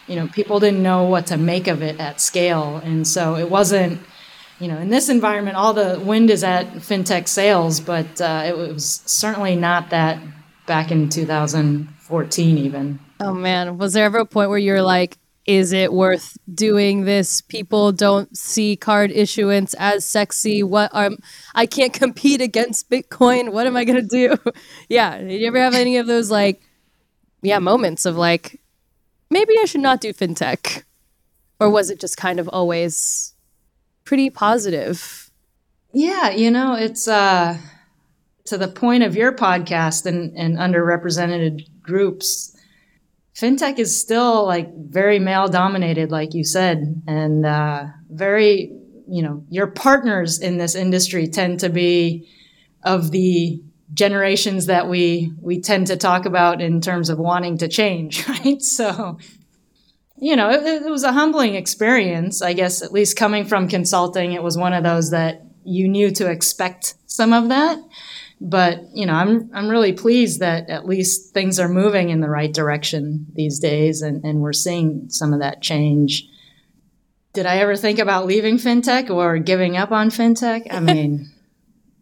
you 0.08 0.16
know, 0.16 0.28
people 0.28 0.60
didn't 0.60 0.84
know 0.84 1.04
what 1.04 1.28
to 1.28 1.38
make 1.38 1.68
of 1.68 1.82
it 1.82 2.00
at 2.00 2.20
scale. 2.20 2.82
And 2.84 3.08
so 3.08 3.36
it 3.36 3.50
wasn't, 3.50 4.02
you 4.60 4.68
know, 4.68 4.78
in 4.78 4.90
this 4.90 5.10
environment, 5.10 5.56
all 5.56 5.74
the 5.74 6.02
wind 6.04 6.30
is 6.30 6.44
at 6.44 6.68
fintech 6.74 7.28
sails, 7.28 7.80
but 7.80 8.20
uh, 8.20 8.44
it 8.46 8.58
was 8.58 9.02
certainly 9.06 9.56
not 9.56 9.90
that 9.92 10.22
back 10.66 10.92
in 10.92 11.10
2014, 11.10 12.58
even. 12.58 13.00
Oh, 13.20 13.34
man. 13.34 13.78
Was 13.78 13.94
there 13.94 14.06
ever 14.06 14.20
a 14.20 14.26
point 14.26 14.50
where 14.50 14.60
you're 14.60 14.82
like, 14.82 15.18
is 15.58 15.74
it 15.74 15.92
worth 15.92 16.38
doing 16.54 17.06
this? 17.06 17.42
People 17.42 17.92
don't 17.92 18.36
see 18.38 18.76
card 18.76 19.12
issuance 19.12 19.74
as 19.76 20.06
sexy. 20.06 20.64
What 20.64 20.90
um 20.94 21.18
I 21.56 21.66
can't 21.66 21.94
compete 22.04 22.42
against 22.42 22.90
Bitcoin. 22.90 23.52
What 23.52 23.68
am 23.68 23.76
I 23.76 23.86
gonna 23.86 24.02
do? 24.02 24.38
yeah. 24.90 25.18
Did 25.18 25.42
you 25.42 25.48
ever 25.48 25.60
have 25.60 25.74
any 25.74 25.98
of 25.98 26.08
those 26.08 26.32
like 26.32 26.62
yeah, 27.42 27.60
moments 27.60 28.06
of 28.06 28.18
like, 28.18 28.62
maybe 29.30 29.54
I 29.62 29.66
should 29.66 29.82
not 29.82 30.02
do 30.02 30.14
fintech? 30.14 30.84
Or 31.60 31.70
was 31.70 31.90
it 31.90 32.00
just 32.00 32.18
kind 32.18 32.40
of 32.40 32.48
always 32.50 33.34
pretty 34.04 34.30
positive? 34.30 35.32
Yeah, 35.94 36.30
you 36.30 36.50
know, 36.50 36.74
it's 36.74 37.08
uh, 37.08 37.58
to 38.46 38.58
the 38.58 38.68
point 38.68 39.04
of 39.04 39.16
your 39.16 39.34
podcast 39.34 40.06
and, 40.06 40.36
and 40.38 40.58
underrepresented 40.58 41.68
groups. 41.82 42.56
Fintech 43.36 43.80
is 43.80 44.00
still 44.00 44.46
like 44.46 44.70
very 44.76 45.20
male 45.20 45.48
dominated, 45.48 46.12
like 46.12 46.34
you 46.34 46.44
said, 46.44 47.02
and 47.08 47.46
uh, 47.46 47.86
very, 48.10 48.72
you 49.08 49.24
know, 49.24 49.46
your 49.50 49.68
partners 49.68 50.40
in 50.40 50.58
this 50.58 50.76
industry 50.76 51.28
tend 51.28 51.62
to 51.62 51.70
be 51.70 52.28
of 52.84 53.12
the 53.12 53.62
generations 53.94 54.68
that 54.68 54.88
we 54.88 55.34
we 55.42 55.60
tend 55.60 55.88
to 55.88 55.98
talk 55.98 56.26
about 56.26 56.62
in 56.62 56.82
terms 56.82 57.10
of 57.10 57.18
wanting 57.18 57.58
to 57.60 57.68
change, 57.68 58.28
right? 58.28 58.62
So, 58.62 59.18
you 60.18 60.36
know, 60.36 60.50
it, 60.52 60.84
it, 60.84 60.90
was 60.90 61.04
a 61.04 61.12
humbling 61.12 61.56
experience, 61.56 62.42
I 62.42 62.54
guess. 62.54 62.82
At 62.82 62.92
least 62.92 63.18
coming 63.18 63.46
from 63.46 63.68
consulting, 63.68 64.34
it 64.34 64.44
was 64.44 64.58
one 64.58 64.74
of 64.74 64.84
those 64.84 65.12
that 65.12 65.42
you 65.64 65.88
knew 65.88 66.12
to 66.12 66.30
expect 66.30 66.96
some 67.06 67.34
of 67.34 67.50
that. 67.50 67.80
But 68.44 68.80
you 68.96 69.06
know, 69.06 69.14
I'm 69.14 69.52
I'm 69.54 69.70
really 69.70 69.94
pleased 69.94 70.40
that 70.40 70.70
at 70.70 70.88
least 70.88 71.32
things 71.34 71.60
are 71.60 71.70
moving 71.70 72.10
in 72.10 72.22
the 72.22 72.30
right 72.30 72.52
direction 72.52 73.28
these 73.34 73.60
days, 73.60 74.02
and, 74.02 74.26
and 74.26 74.42
we're 74.42 74.52
seeing 74.52 75.10
some 75.10 75.32
of 75.32 75.42
that 75.42 75.62
change. 75.62 76.28
Did 77.34 77.46
I 77.46 77.58
ever 77.58 77.76
think 77.76 78.00
about 78.00 78.26
leaving 78.26 78.58
fintech 78.58 79.10
or 79.10 79.38
giving 79.38 79.78
up 79.78 79.92
on 79.92 80.10
fintech? 80.10 80.68
I 80.72 80.80
mean 80.80 81.32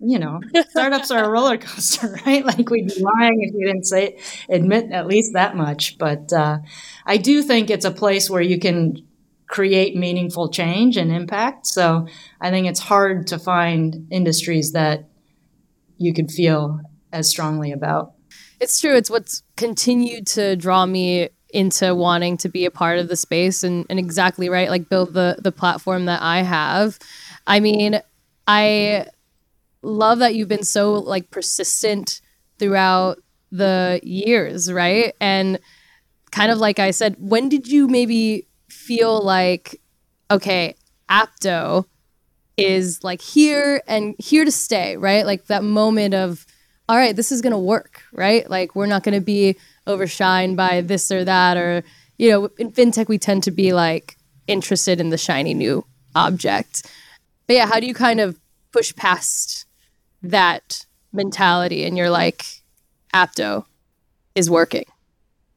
you 0.02 0.18
know, 0.18 0.40
startups 0.70 1.12
are 1.12 1.26
a 1.26 1.30
roller 1.30 1.58
coaster, 1.58 2.18
right? 2.26 2.46
Like 2.46 2.70
we'd 2.70 2.88
be 2.88 3.02
lying 3.02 3.42
if 3.42 3.54
we 3.54 3.66
didn't 3.66 3.86
say 3.86 4.18
admit 4.48 4.92
at 4.92 5.08
least 5.08 5.34
that 5.34 5.56
much. 5.56 5.98
But 5.98 6.32
uh, 6.32 6.60
I 7.06 7.18
do 7.18 7.44
think 7.44 7.70
it's 7.70 7.86
a 7.86 7.92
place 7.92 8.30
where 8.30 8.42
you 8.42 8.60
can 8.60 9.06
create 9.48 9.96
meaningful 9.96 10.50
change 10.50 10.96
and 10.96 11.12
impact. 11.12 11.66
So 11.68 12.08
I 12.40 12.50
think 12.50 12.68
it's 12.68 12.80
hard 12.80 13.28
to 13.28 13.40
find 13.40 14.08
industries 14.12 14.72
that 14.72 15.09
you 16.00 16.14
could 16.14 16.32
feel 16.32 16.80
as 17.12 17.30
strongly 17.30 17.72
about. 17.72 18.14
It's 18.60 18.80
true. 18.80 18.96
It's 18.96 19.10
what's 19.10 19.44
continued 19.56 20.26
to 20.28 20.56
draw 20.56 20.86
me 20.86 21.30
into 21.52 21.96
wanting 21.96 22.38
to 22.38 22.50
be 22.50 22.66
a 22.66 22.72
part 22.72 23.00
of 23.00 23.08
the 23.08 23.16
space 23.16 23.64
and, 23.64 23.86
and 23.90 24.00
exactly 24.00 24.50
right, 24.50 24.70
like 24.70 24.90
build 24.90 25.14
the 25.14 25.38
the 25.40 25.52
platform 25.52 26.06
that 26.06 26.22
I 26.22 26.42
have. 26.42 27.00
I 27.48 27.60
mean, 27.60 28.02
I 28.48 29.08
love 29.82 30.20
that 30.20 30.36
you've 30.36 30.48
been 30.48 30.64
so 30.64 30.94
like 30.94 31.32
persistent 31.32 32.22
throughout 32.60 33.20
the 33.52 34.00
years, 34.04 34.72
right? 34.72 35.14
And 35.20 35.60
kind 36.32 36.52
of 36.52 36.60
like 36.60 36.80
I 36.80 36.92
said, 36.92 37.16
when 37.18 37.50
did 37.50 37.68
you 37.68 37.88
maybe 37.88 38.48
feel 38.68 39.22
like, 39.22 39.82
okay, 40.30 40.76
Apto 41.10 41.86
is 42.64 43.04
like 43.04 43.22
here 43.22 43.82
and 43.88 44.16
here 44.20 44.46
to 44.46 44.52
stay, 44.52 44.98
right? 44.98 45.26
Like 45.26 45.46
that 45.46 45.64
moment 45.64 46.14
of, 46.14 46.46
all 46.88 46.98
right, 46.98 47.16
this 47.16 47.32
is 47.32 47.42
going 47.42 47.54
to 47.54 47.60
work, 47.60 48.02
right? 48.12 48.50
Like 48.50 48.76
we're 48.76 48.86
not 48.86 49.04
going 49.04 49.16
to 49.16 49.22
be 49.22 49.56
overshined 49.88 50.56
by 50.56 50.82
this 50.82 51.12
or 51.12 51.24
that. 51.24 51.58
Or, 51.58 51.84
you 52.18 52.30
know, 52.30 52.50
in 52.58 52.72
fintech, 52.72 53.08
we 53.08 53.18
tend 53.18 53.44
to 53.44 53.52
be 53.52 53.74
like 53.74 54.18
interested 54.48 55.00
in 55.00 55.10
the 55.10 55.18
shiny 55.18 55.54
new 55.54 55.86
object. 56.16 56.90
But 57.48 57.56
yeah, 57.56 57.68
how 57.68 57.80
do 57.80 57.88
you 57.88 57.94
kind 57.94 58.20
of 58.20 58.40
push 58.72 58.96
past 58.96 59.66
that 60.22 60.86
mentality 61.14 61.86
and 61.86 61.98
you're 61.98 62.10
like, 62.10 62.46
Apto 63.14 63.66
is 64.36 64.50
working? 64.50 64.86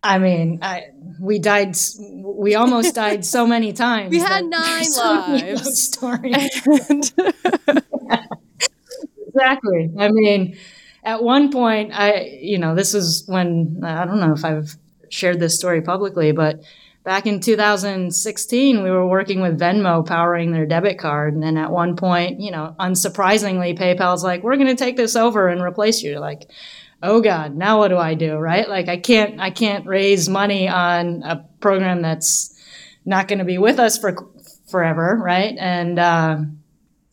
I 0.03 0.19
mean, 0.19 0.59
I, 0.63 0.87
we 1.21 1.39
died. 1.39 1.77
We 1.99 2.55
almost 2.55 2.95
died 3.03 3.25
so 3.25 3.47
many 3.47 3.73
times. 3.73 4.11
we 4.11 4.19
had 4.19 4.45
nine 4.45 4.87
lives. 4.97 5.83
Stories. 5.83 6.63
exactly. 9.29 9.91
I 9.99 10.09
mean, 10.11 10.57
at 11.05 11.23
one 11.23 11.53
point, 11.53 11.93
I, 11.93 12.39
you 12.41 12.59
know, 12.59 12.75
this 12.75 12.95
was 12.95 13.25
when 13.27 13.81
I 13.85 14.05
don't 14.05 14.21
know 14.21 14.33
if 14.33 14.45
I've 14.45 14.77
shared 15.09 15.39
this 15.41 15.57
story 15.57 15.83
publicly, 15.83 16.33
but 16.33 16.63
back 17.05 17.27
in 17.27 17.41
2016, 17.41 18.83
we 18.83 18.91
were 18.91 19.07
working 19.07 19.41
with 19.41 19.59
Venmo 19.59 20.07
powering 20.07 20.53
their 20.53 20.67
debit 20.67 20.99
card. 20.99 21.35
And 21.35 21.43
then 21.43 21.57
at 21.57 21.71
one 21.71 21.97
point, 21.97 22.41
you 22.41 22.51
know, 22.51 22.75
unsurprisingly, 22.79 23.79
PayPal's 23.79 24.25
like, 24.25 24.43
we're 24.43 24.57
going 24.57 24.69
to 24.69 24.77
take 24.77 24.97
this 24.97 25.17
over 25.17 25.49
and 25.49 25.63
replace 25.63 26.03
you. 26.03 26.19
Like, 26.19 26.51
oh 27.03 27.21
God, 27.21 27.55
now 27.55 27.79
what 27.79 27.89
do 27.89 27.99
I 27.99 28.15
do? 28.15 28.37
Right? 28.37 28.69
Like 28.69 28.89
I 28.89 28.97
can't, 28.97 29.41
I 29.41 29.51
can't 29.51 29.87
raise 29.87 30.29
money 30.29 30.69
on 30.69 31.23
a 31.23 31.45
program 31.61 32.03
that's 32.03 32.55
not 33.05 33.29
going 33.29 33.41
to 33.41 33.45
be 33.45 33.59
with 33.59 33.79
us 33.79 33.99
for 33.99 34.17
forever. 34.69 35.21
Right. 35.23 35.57
And, 35.59 35.99
uh, 35.99 36.39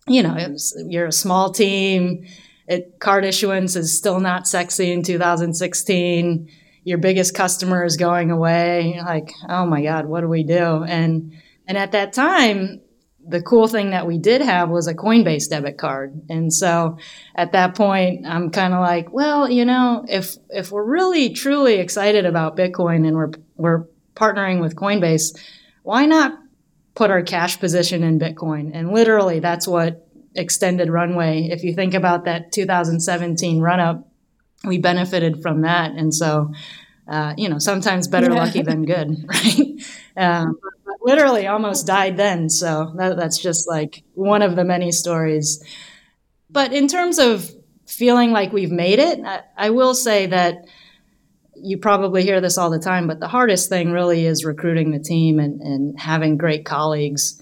you 0.08 0.24
know, 0.24 0.34
was, 0.34 0.82
you're 0.88 1.08
a 1.08 1.12
small 1.12 1.52
team. 1.52 2.26
It, 2.68 3.00
card 3.00 3.26
issuance 3.26 3.76
is 3.76 3.98
still 3.98 4.20
not 4.20 4.48
sexy 4.48 4.92
in 4.92 5.04
2016 5.04 6.50
your 6.84 6.98
biggest 6.98 7.36
customer 7.36 7.84
is 7.84 7.98
going 7.98 8.32
away. 8.32 9.00
Like, 9.04 9.32
oh 9.48 9.66
my 9.66 9.84
God, 9.84 10.08
what 10.08 10.22
do 10.22 10.28
we 10.28 10.44
do? 10.44 10.84
And 10.84 11.38
and 11.68 11.78
at 11.78 11.92
that 11.92 12.14
time, 12.14 12.82
the 13.30 13.42
cool 13.42 13.68
thing 13.68 13.92
that 13.92 14.08
we 14.08 14.18
did 14.18 14.42
have 14.42 14.70
was 14.70 14.88
a 14.88 14.96
Coinbase 14.96 15.50
debit 15.50 15.78
card. 15.78 16.22
And 16.30 16.52
so 16.52 16.98
at 17.36 17.52
that 17.52 17.76
point, 17.76 18.26
I'm 18.26 18.50
kind 18.50 18.74
of 18.74 18.80
like, 18.80 19.14
well, 19.14 19.50
you 19.50 19.66
know, 19.66 20.06
if 20.08 20.36
if 20.50 20.72
we're 20.72 20.84
really 20.84 21.30
truly 21.30 21.76
excited 21.76 22.26
about 22.26 22.58
Bitcoin 22.58 23.08
and 23.08 23.16
we're 23.16 23.32
we're 23.56 23.86
partnering 24.16 24.62
with 24.62 24.76
Coinbase, 24.76 25.40
why 25.84 26.06
not 26.06 26.38
put 26.96 27.12
our 27.12 27.22
cash 27.22 27.60
position 27.60 28.04
in 28.04 28.20
Bitcoin? 28.20 28.72
And 28.74 28.92
literally 28.92 29.40
that's 29.40 29.68
what 29.68 30.08
extended 30.36 30.90
runway. 30.90 31.50
If 31.52 31.64
you 31.64 31.74
think 31.74 31.94
about 31.94 32.26
that 32.26 32.52
2017 32.52 33.60
run 33.60 33.80
up, 33.80 34.08
we 34.64 34.80
benefited 34.80 35.42
from 35.42 35.62
that. 35.62 35.92
And 35.92 36.14
so 36.14 36.52
uh, 37.10 37.34
you 37.38 37.50
know, 37.50 37.58
sometimes 37.58 38.08
better 38.08 38.32
yeah. 38.32 38.44
lucky 38.44 38.62
than 38.62 38.86
good, 38.86 39.26
right? 39.28 39.82
Um, 40.16 40.60
literally 41.10 41.48
almost 41.48 41.88
died 41.88 42.18
then. 42.18 42.50
So 42.50 42.94
that, 42.98 43.18
that's 43.18 43.40
just 43.40 43.68
like 43.68 44.04
one 44.14 44.44
of 44.44 44.56
the 44.56 44.64
many 44.64 44.92
stories. 44.92 45.64
But 46.50 46.72
in 46.72 46.88
terms 46.88 47.18
of 47.18 47.50
feeling 47.88 48.32
like 48.32 48.54
we've 48.54 48.72
made 48.72 49.00
it, 49.00 49.20
I, 49.20 49.42
I 49.58 49.70
will 49.72 49.96
say 49.96 50.28
that 50.28 50.68
you 51.56 51.78
probably 51.78 52.24
hear 52.24 52.40
this 52.40 52.58
all 52.58 52.70
the 52.70 52.80
time, 52.80 53.08
but 53.08 53.20
the 53.20 53.28
hardest 53.28 53.70
thing 53.70 53.92
really 53.92 54.26
is 54.26 54.46
recruiting 54.46 54.92
the 54.92 55.00
team 55.00 55.40
and, 55.40 55.60
and 55.62 56.00
having 56.00 56.38
great 56.38 56.64
colleagues. 56.64 57.42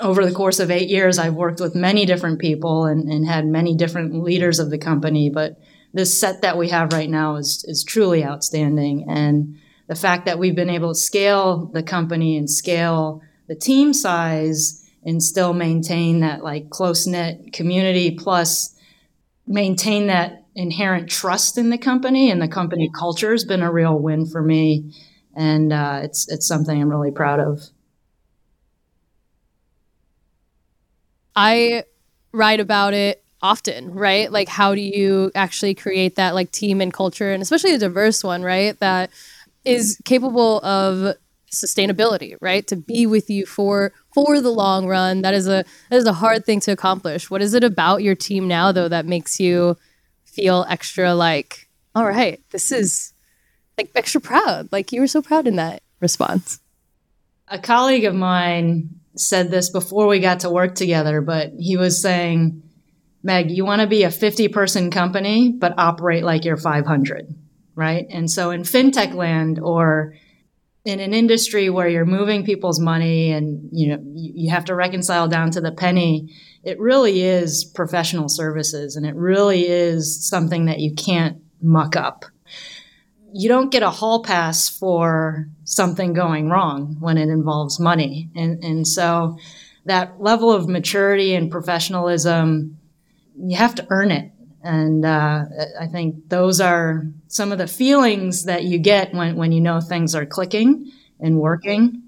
Over 0.00 0.26
the 0.26 0.34
course 0.34 0.60
of 0.60 0.70
eight 0.70 0.88
years, 0.88 1.18
I've 1.18 1.34
worked 1.34 1.60
with 1.60 1.74
many 1.74 2.06
different 2.06 2.40
people 2.40 2.86
and, 2.86 3.08
and 3.08 3.26
had 3.26 3.46
many 3.46 3.74
different 3.76 4.22
leaders 4.22 4.58
of 4.58 4.70
the 4.70 4.78
company, 4.78 5.30
but 5.30 5.58
this 5.94 6.20
set 6.20 6.42
that 6.42 6.58
we 6.58 6.68
have 6.68 6.92
right 6.92 7.08
now 7.08 7.36
is, 7.36 7.64
is 7.66 7.84
truly 7.84 8.24
outstanding. 8.24 9.06
And 9.08 9.58
the 9.90 9.96
fact 9.96 10.26
that 10.26 10.38
we've 10.38 10.54
been 10.54 10.70
able 10.70 10.90
to 10.90 11.00
scale 11.00 11.66
the 11.74 11.82
company 11.82 12.36
and 12.36 12.48
scale 12.48 13.20
the 13.48 13.56
team 13.56 13.92
size 13.92 14.88
and 15.04 15.20
still 15.20 15.52
maintain 15.52 16.20
that 16.20 16.44
like 16.44 16.70
close 16.70 17.08
knit 17.08 17.52
community 17.52 18.12
plus 18.12 18.72
maintain 19.48 20.06
that 20.06 20.44
inherent 20.54 21.10
trust 21.10 21.58
in 21.58 21.70
the 21.70 21.76
company 21.76 22.30
and 22.30 22.40
the 22.40 22.46
company 22.46 22.88
culture 22.96 23.32
has 23.32 23.44
been 23.44 23.62
a 23.62 23.72
real 23.72 23.98
win 23.98 24.26
for 24.26 24.40
me 24.40 24.94
and 25.34 25.72
uh, 25.72 26.02
it's 26.04 26.30
it's 26.30 26.46
something 26.46 26.80
I'm 26.80 26.88
really 26.88 27.10
proud 27.10 27.40
of. 27.40 27.60
I 31.34 31.82
write 32.32 32.60
about 32.60 32.94
it 32.94 33.24
often, 33.42 33.92
right? 33.94 34.30
Like 34.30 34.48
how 34.48 34.74
do 34.74 34.80
you 34.80 35.32
actually 35.34 35.74
create 35.74 36.16
that 36.16 36.34
like 36.34 36.52
team 36.52 36.80
and 36.80 36.92
culture 36.92 37.32
and 37.32 37.42
especially 37.42 37.74
a 37.74 37.78
diverse 37.78 38.22
one, 38.22 38.42
right? 38.42 38.78
That 38.78 39.10
is 39.64 40.00
capable 40.04 40.58
of 40.64 41.16
sustainability, 41.50 42.36
right? 42.40 42.66
To 42.68 42.76
be 42.76 43.06
with 43.06 43.28
you 43.28 43.44
for 43.44 43.92
for 44.14 44.40
the 44.40 44.50
long 44.50 44.86
run. 44.86 45.22
That 45.22 45.34
is 45.34 45.48
a 45.48 45.64
that 45.90 45.96
is 45.96 46.06
a 46.06 46.12
hard 46.12 46.44
thing 46.46 46.60
to 46.60 46.72
accomplish. 46.72 47.30
What 47.30 47.42
is 47.42 47.54
it 47.54 47.64
about 47.64 48.02
your 48.02 48.14
team 48.14 48.48
now 48.48 48.72
though 48.72 48.88
that 48.88 49.06
makes 49.06 49.40
you 49.40 49.76
feel 50.24 50.64
extra 50.68 51.14
like, 51.14 51.68
all 51.94 52.06
right, 52.06 52.40
this 52.50 52.70
is 52.70 53.12
like 53.76 53.90
extra 53.94 54.20
proud. 54.20 54.68
Like 54.70 54.92
you 54.92 55.00
were 55.00 55.06
so 55.06 55.22
proud 55.22 55.46
in 55.46 55.56
that 55.56 55.82
response. 56.00 56.60
A 57.48 57.58
colleague 57.58 58.04
of 58.04 58.14
mine 58.14 58.90
said 59.16 59.50
this 59.50 59.70
before 59.70 60.06
we 60.06 60.20
got 60.20 60.40
to 60.40 60.50
work 60.50 60.76
together, 60.76 61.20
but 61.20 61.50
he 61.58 61.76
was 61.76 62.00
saying, 62.00 62.62
Meg, 63.24 63.50
you 63.50 63.64
want 63.64 63.80
to 63.82 63.88
be 63.88 64.04
a 64.04 64.10
50 64.10 64.48
person 64.48 64.90
company, 64.90 65.50
but 65.50 65.74
operate 65.76 66.22
like 66.22 66.44
you're 66.44 66.56
500 66.56 67.34
right? 67.80 68.06
And 68.10 68.30
so 68.30 68.50
in 68.50 68.62
fintech 68.62 69.14
land 69.14 69.58
or 69.58 70.14
in 70.84 71.00
an 71.00 71.12
industry 71.12 71.68
where 71.68 71.88
you're 71.88 72.06
moving 72.06 72.44
people's 72.44 72.80
money 72.80 73.32
and 73.32 73.68
you 73.72 73.88
know 73.88 74.02
you 74.14 74.50
have 74.50 74.64
to 74.64 74.74
reconcile 74.74 75.28
down 75.28 75.50
to 75.50 75.60
the 75.60 75.72
penny 75.72 76.34
it 76.62 76.78
really 76.78 77.22
is 77.22 77.64
professional 77.64 78.28
services 78.28 78.96
and 78.96 79.06
it 79.06 79.14
really 79.14 79.66
is 79.66 80.26
something 80.26 80.66
that 80.66 80.78
you 80.78 80.94
can't 80.94 81.38
muck 81.62 81.96
up. 81.96 82.24
You 83.32 83.48
don't 83.48 83.70
get 83.70 83.82
a 83.82 83.90
hall 83.90 84.22
pass 84.22 84.68
for 84.68 85.48
something 85.64 86.12
going 86.12 86.50
wrong 86.50 86.96
when 87.00 87.16
it 87.16 87.28
involves 87.28 87.78
money. 87.78 88.28
And 88.34 88.62
and 88.62 88.86
so 88.86 89.38
that 89.86 90.20
level 90.20 90.52
of 90.52 90.68
maturity 90.68 91.34
and 91.34 91.50
professionalism 91.50 92.76
you 93.42 93.56
have 93.56 93.74
to 93.76 93.86
earn 93.88 94.10
it 94.10 94.30
and 94.62 95.04
uh, 95.04 95.44
I 95.80 95.86
think 95.86 96.28
those 96.28 96.60
are 96.60 97.06
some 97.28 97.52
of 97.52 97.58
the 97.58 97.66
feelings 97.66 98.44
that 98.44 98.64
you 98.64 98.78
get 98.78 99.14
when, 99.14 99.36
when 99.36 99.52
you 99.52 99.60
know 99.60 99.80
things 99.80 100.14
are 100.14 100.26
clicking 100.26 100.92
and 101.18 101.38
working. 101.38 102.02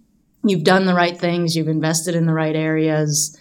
You've 0.45 0.65
done 0.65 0.87
the 0.87 0.95
right 0.95 1.17
things, 1.17 1.57
you've 1.57 1.69
invested 1.69 2.15
in 2.15 2.27
the 2.27 2.33
right 2.33 2.57
areas. 2.57 3.39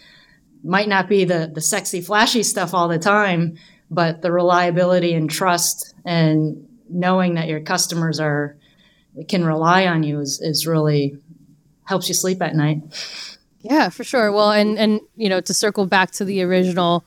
Might 0.64 0.88
not 0.88 1.10
be 1.10 1.26
the, 1.26 1.52
the 1.54 1.62
sexy, 1.62 2.02
flashy 2.02 2.44
stuff 2.44 2.74
all 2.74 2.88
the 2.88 3.00
time, 3.00 3.58
but 3.90 4.22
the 4.22 4.32
reliability 4.32 5.14
and 5.14 5.30
trust 5.30 5.94
and 6.06 6.68
knowing 6.90 7.36
that 7.36 7.48
your 7.48 7.62
customers 7.62 8.20
are 8.20 8.56
can 9.28 9.44
rely 9.44 9.88
on 9.88 10.04
you 10.04 10.20
is, 10.20 10.40
is 10.40 10.66
really 10.66 11.18
helps 11.84 12.08
you 12.08 12.14
sleep 12.14 12.42
at 12.42 12.56
night. 12.56 12.78
Yeah, 13.60 13.90
for 13.90 14.04
sure. 14.04 14.32
Well, 14.32 14.52
and 14.52 14.78
and 14.80 15.02
you 15.16 15.28
know, 15.28 15.42
to 15.42 15.54
circle 15.54 15.86
back 15.86 16.12
to 16.12 16.26
the 16.26 16.42
original 16.44 17.04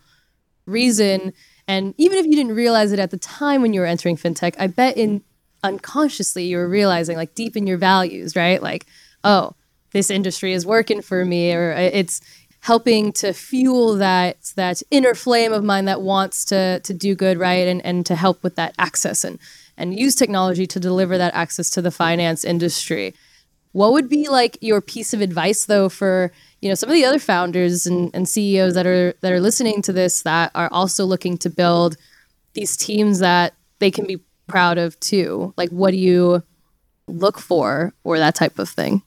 reason 0.67 1.33
and 1.67 1.95
even 1.97 2.19
if 2.19 2.27
you 2.27 2.37
didn't 2.37 2.55
realize 2.55 2.93
it 2.93 2.99
at 2.99 3.11
the 3.11 3.17
time 3.17 3.63
when 3.63 3.73
you 3.73 3.81
were 3.81 3.87
entering 3.87 4.17
fintech, 4.17 4.55
I 4.59 4.67
bet 4.67 4.97
in 4.97 5.23
unconsciously 5.63 6.45
you 6.45 6.59
were 6.59 6.69
realizing 6.69 7.17
like 7.17 7.35
deep 7.35 7.57
in 7.57 7.67
your 7.67 7.79
values, 7.79 8.37
right? 8.37 8.63
Like, 8.63 8.87
oh, 9.25 9.55
this 9.93 10.11
industry 10.11 10.53
is 10.53 10.67
working 10.67 11.01
for 11.01 11.25
me 11.25 11.55
or 11.55 11.73
it's 11.73 12.21
helping 12.61 13.13
to 13.13 13.33
fuel 13.33 13.95
that 13.97 14.53
that 14.57 14.83
inner 14.91 15.15
flame 15.15 15.53
of 15.53 15.63
mine 15.65 15.85
that 15.87 16.03
wants 16.03 16.45
to 16.47 16.81
to 16.81 16.93
do 16.93 17.15
good, 17.15 17.39
right? 17.39 17.67
And 17.67 17.85
and 17.85 18.05
to 18.07 18.15
help 18.15 18.43
with 18.43 18.57
that 18.57 18.75
access 18.79 19.25
and 19.25 19.39
and 19.77 19.99
use 19.99 20.15
technology 20.15 20.67
to 20.67 20.79
deliver 20.79 21.19
that 21.19 21.35
access 21.35 21.71
to 21.71 21.83
the 21.83 21.91
finance 21.91 22.45
industry. 22.45 23.15
What 23.75 23.93
would 23.93 24.09
be 24.09 24.29
like 24.29 24.57
your 24.61 24.81
piece 24.81 25.13
of 25.15 25.21
advice 25.21 25.65
though 25.65 25.89
for 25.89 26.31
you 26.63 26.69
know 26.69 26.77
some 26.77 26.89
of 26.89 26.95
the 26.95 27.05
other 27.05 27.19
founders 27.19 27.89
and, 27.89 28.09
and 28.15 28.29
CEOs 28.29 28.75
that 28.75 28.87
are 28.87 29.15
that 29.21 29.33
are 29.33 29.41
listening 29.41 29.83
to 29.83 29.93
this 29.93 30.23
that 30.23 30.53
are 30.55 30.69
also 30.71 31.05
looking 31.05 31.37
to 31.39 31.51
build 31.51 31.97
these 32.53 32.77
teams 32.77 33.19
that 33.19 33.53
they 33.81 33.91
can 33.91 34.07
be 34.07 34.21
proud 34.47 34.79
of 34.79 34.99
too? 35.01 35.53
Like 35.57 35.71
what 35.71 35.91
do 35.91 35.97
you 35.97 36.45
look 37.09 37.41
for 37.41 37.93
or 38.05 38.17
that 38.19 38.37
type 38.37 38.61
of 38.61 38.69
thing? 38.69 39.03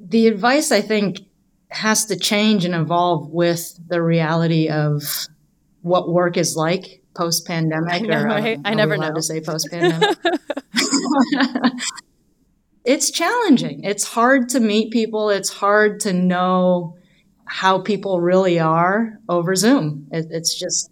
The 0.00 0.28
advice 0.28 0.70
I 0.70 0.82
think 0.82 1.22
has 1.70 2.04
to 2.06 2.16
change 2.16 2.64
and 2.64 2.76
evolve 2.76 3.28
with 3.30 3.76
the 3.88 4.00
reality 4.00 4.68
of 4.68 5.02
what 5.82 6.08
work 6.08 6.36
is 6.36 6.54
like 6.54 7.02
post 7.16 7.44
pandemic. 7.44 7.92
I, 7.92 7.98
know, 7.98 8.20
um, 8.20 8.30
I, 8.30 8.56
I 8.64 8.74
never 8.74 8.96
know 8.96 9.12
to 9.12 9.20
say 9.20 9.40
post 9.40 9.68
pandemic. 9.68 10.16
it's 12.84 13.10
challenging. 13.10 13.84
It's 13.84 14.04
hard 14.04 14.48
to 14.50 14.60
meet 14.60 14.90
people. 14.90 15.30
It's 15.30 15.50
hard 15.50 16.00
to 16.00 16.12
know 16.12 16.96
how 17.44 17.80
people 17.80 18.20
really 18.20 18.58
are 18.58 19.18
over 19.28 19.54
Zoom. 19.54 20.08
It, 20.12 20.26
it's 20.30 20.58
just 20.58 20.90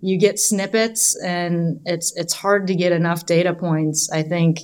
you 0.00 0.16
get 0.16 0.38
snippets, 0.38 1.20
and 1.20 1.80
it's 1.84 2.16
it's 2.16 2.32
hard 2.32 2.68
to 2.68 2.74
get 2.74 2.92
enough 2.92 3.26
data 3.26 3.52
points. 3.52 4.10
I 4.10 4.22
think 4.22 4.60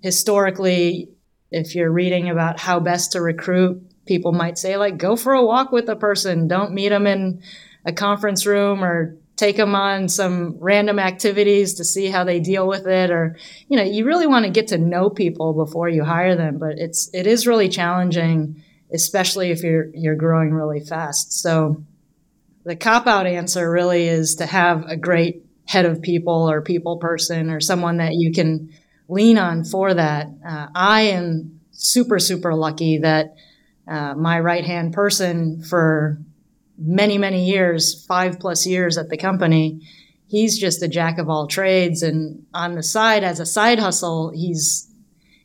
historically, 0.00 1.10
if 1.50 1.74
you're 1.74 1.90
reading 1.90 2.30
about 2.30 2.60
how 2.60 2.80
best 2.80 3.12
to 3.12 3.20
recruit, 3.20 3.82
people 4.06 4.32
might 4.32 4.58
say 4.58 4.76
like, 4.76 4.96
go 4.96 5.16
for 5.16 5.34
a 5.34 5.44
walk 5.44 5.72
with 5.72 5.88
a 5.88 5.96
person. 5.96 6.48
Don't 6.48 6.72
meet 6.72 6.90
them 6.90 7.06
in 7.06 7.42
a 7.84 7.92
conference 7.92 8.46
room 8.46 8.84
or 8.84 9.16
take 9.36 9.56
them 9.56 9.74
on 9.74 10.08
some 10.08 10.56
random 10.58 10.98
activities 10.98 11.74
to 11.74 11.84
see 11.84 12.06
how 12.06 12.24
they 12.24 12.40
deal 12.40 12.66
with 12.66 12.86
it 12.86 13.10
or 13.10 13.36
you 13.68 13.76
know 13.76 13.82
you 13.82 14.04
really 14.04 14.26
want 14.26 14.44
to 14.44 14.50
get 14.50 14.68
to 14.68 14.78
know 14.78 15.10
people 15.10 15.52
before 15.52 15.88
you 15.88 16.02
hire 16.02 16.34
them 16.34 16.58
but 16.58 16.78
it's 16.78 17.10
it 17.12 17.26
is 17.26 17.46
really 17.46 17.68
challenging 17.68 18.62
especially 18.92 19.50
if 19.50 19.62
you're 19.62 19.88
you're 19.94 20.14
growing 20.14 20.52
really 20.52 20.80
fast. 20.80 21.32
So 21.32 21.82
the 22.64 22.76
cop 22.76 23.06
out 23.06 23.26
answer 23.26 23.70
really 23.70 24.06
is 24.06 24.36
to 24.36 24.46
have 24.46 24.84
a 24.86 24.96
great 24.96 25.44
head 25.66 25.84
of 25.84 26.02
people 26.02 26.48
or 26.50 26.62
people 26.62 26.98
person 26.98 27.50
or 27.50 27.60
someone 27.60 27.98
that 27.98 28.14
you 28.14 28.32
can 28.32 28.72
lean 29.08 29.38
on 29.38 29.64
for 29.64 29.92
that. 29.94 30.28
Uh, 30.46 30.66
i 30.74 31.02
am 31.02 31.60
super 31.72 32.18
super 32.18 32.54
lucky 32.54 32.98
that 32.98 33.34
uh, 33.88 34.14
my 34.14 34.40
right 34.40 34.64
hand 34.64 34.92
person 34.92 35.62
for 35.62 36.18
many, 36.78 37.18
many 37.18 37.44
years, 37.44 38.04
five 38.06 38.38
plus 38.38 38.66
years 38.66 38.98
at 38.98 39.08
the 39.08 39.16
company. 39.16 39.80
He's 40.28 40.58
just 40.58 40.82
a 40.82 40.88
jack 40.88 41.18
of 41.18 41.28
all 41.28 41.46
trades. 41.46 42.02
And 42.02 42.46
on 42.52 42.74
the 42.74 42.82
side, 42.82 43.24
as 43.24 43.40
a 43.40 43.46
side 43.46 43.78
hustle, 43.78 44.30
he's 44.30 44.90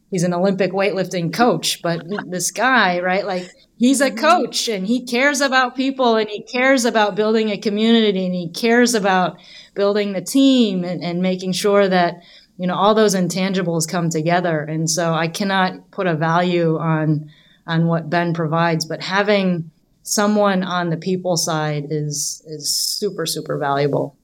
he's 0.10 0.24
an 0.24 0.34
Olympic 0.34 0.72
weightlifting 0.72 1.34
coach. 1.34 1.82
But 1.82 2.04
this 2.30 2.52
guy, 2.52 3.00
right, 3.00 3.26
like 3.26 3.50
he's 3.82 4.00
a 4.00 4.12
coach 4.12 4.68
and 4.68 4.86
he 4.86 5.06
cares 5.06 5.42
about 5.42 5.76
people 5.76 6.16
and 6.16 6.30
he 6.30 6.44
cares 6.44 6.86
about 6.86 7.16
building 7.16 7.50
a 7.50 7.58
community 7.58 8.26
and 8.26 8.36
he 8.36 8.50
cares 8.50 8.94
about 8.94 9.38
building 9.74 10.14
the 10.14 10.22
team 10.22 10.84
and, 10.84 11.04
and 11.04 11.22
making 11.22 11.52
sure 11.52 11.88
that 11.88 12.22
you 12.58 12.68
know 12.68 12.76
all 12.76 12.94
those 12.94 13.16
intangibles 13.16 13.90
come 13.90 14.10
together 14.10 14.60
and 14.60 14.88
so 14.88 15.14
i 15.14 15.28
cannot 15.28 15.90
put 15.90 16.06
a 16.06 16.14
value 16.14 16.78
on 16.78 17.32
on 17.66 17.88
what 17.88 18.10
ben 18.10 18.36
provides 18.36 18.86
but 18.86 19.02
having 19.02 19.71
someone 20.04 20.64
on 20.64 20.90
the 20.90 20.98
people 20.98 21.38
side 21.38 21.88
is 21.90 22.44
is 22.46 22.74
super 22.76 23.26
super 23.26 23.58
valuable. 23.58 24.18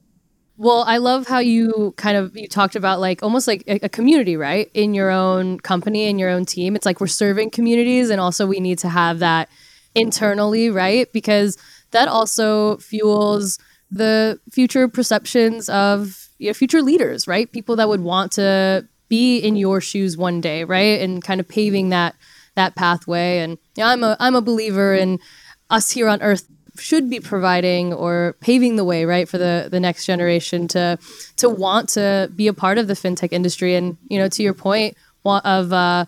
Well 0.56 0.82
i 0.88 0.96
love 0.96 1.28
how 1.28 1.38
you 1.38 1.94
kind 1.96 2.16
of 2.16 2.36
you 2.36 2.48
talked 2.48 2.74
about 2.74 2.98
like 2.98 3.22
almost 3.22 3.46
like 3.46 3.62
a, 3.66 3.88
community 3.88 4.36
right? 4.36 4.70
In 4.74 4.92
your 4.94 5.10
own 5.10 5.60
company 5.60 6.06
in 6.06 6.18
your 6.18 6.30
own 6.30 6.44
team. 6.44 6.74
It's 6.74 6.86
like 6.86 7.00
we're 7.00 7.06
serving 7.06 7.50
communities 7.50 8.10
and 8.10 8.20
also 8.20 8.46
we 8.46 8.60
need 8.60 8.78
to 8.80 8.88
have 8.88 9.20
that 9.20 9.48
internally 9.94 10.70
right? 10.70 11.12
Because 11.12 11.56
that 11.92 12.08
also 12.08 12.76
fuels 12.78 13.58
the 13.90 14.38
future 14.50 14.88
perceptions 14.88 15.68
of 15.68 16.28
you 16.38 16.48
know, 16.48 16.54
future 16.54 16.82
leaders 16.82 17.28
right? 17.28 17.50
People 17.52 17.76
that 17.76 17.88
would 17.88 18.00
want 18.00 18.32
to 18.32 18.86
be 19.08 19.38
in 19.38 19.56
your 19.56 19.80
shoes 19.80 20.16
one 20.16 20.40
day 20.40 20.64
right? 20.64 21.00
And 21.00 21.22
kind 21.22 21.40
of 21.40 21.48
paving 21.48 21.90
that 21.90 22.16
that 22.56 22.74
pathway. 22.74 23.38
And 23.38 23.52
you 23.76 23.84
know, 23.84 23.86
I'm 23.86 24.04
a 24.04 24.16
I'm 24.20 24.34
a 24.34 24.42
believer 24.42 24.92
in 24.94 25.20
us 25.70 25.90
here 25.90 26.08
on 26.08 26.22
Earth 26.22 26.46
should 26.78 27.10
be 27.10 27.20
providing 27.20 27.92
or 27.92 28.36
paving 28.40 28.76
the 28.76 28.84
way, 28.84 29.04
right, 29.04 29.28
for 29.28 29.38
the 29.38 29.68
the 29.70 29.80
next 29.80 30.06
generation 30.06 30.68
to 30.68 30.98
to 31.36 31.48
want 31.48 31.88
to 31.90 32.30
be 32.34 32.46
a 32.46 32.52
part 32.52 32.78
of 32.78 32.86
the 32.86 32.94
fintech 32.94 33.32
industry. 33.32 33.74
And 33.74 33.96
you 34.08 34.18
know, 34.18 34.28
to 34.28 34.42
your 34.42 34.54
point 34.54 34.96
of 35.24 35.72
uh, 35.72 36.06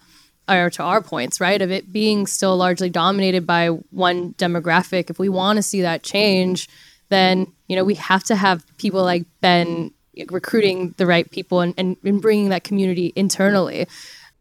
or 0.49 0.70
to 0.70 0.83
our 0.83 1.03
points, 1.03 1.40
right, 1.40 1.61
of 1.61 1.70
it 1.70 1.92
being 1.92 2.27
still 2.27 2.57
largely 2.57 2.90
dominated 2.90 3.46
by 3.46 3.68
one 3.68 4.35
demographic. 4.35 5.11
If 5.11 5.18
we 5.18 5.29
want 5.29 5.57
to 5.57 5.62
see 5.62 5.83
that 5.83 6.03
change, 6.03 6.68
then 7.09 7.53
you 7.68 7.77
know 7.77 7.85
we 7.85 7.94
have 7.94 8.25
to 8.25 8.37
have 8.37 8.64
people 8.77 9.03
like 9.03 9.25
Ben 9.40 9.92
recruiting 10.29 10.94
the 10.99 11.07
right 11.07 11.31
people 11.31 11.61
and, 11.61 11.73
and, 11.79 11.96
and 12.05 12.20
bringing 12.20 12.51
that 12.51 12.64
community 12.64 13.12
internally. 13.16 13.87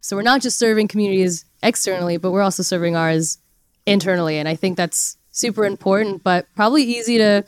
So 0.00 0.16
we're 0.16 0.22
not 0.22 0.42
just 0.42 0.58
serving 0.58 0.88
communities 0.88 1.44
externally, 1.62 2.16
but 2.16 2.32
we're 2.32 2.42
also 2.42 2.62
serving 2.62 2.96
ours 2.96 3.38
internally. 3.86 4.38
And 4.38 4.48
I 4.48 4.54
think 4.54 4.76
that's 4.76 5.16
super 5.30 5.64
important, 5.64 6.22
but 6.22 6.46
probably 6.54 6.82
easy 6.82 7.18
to 7.18 7.44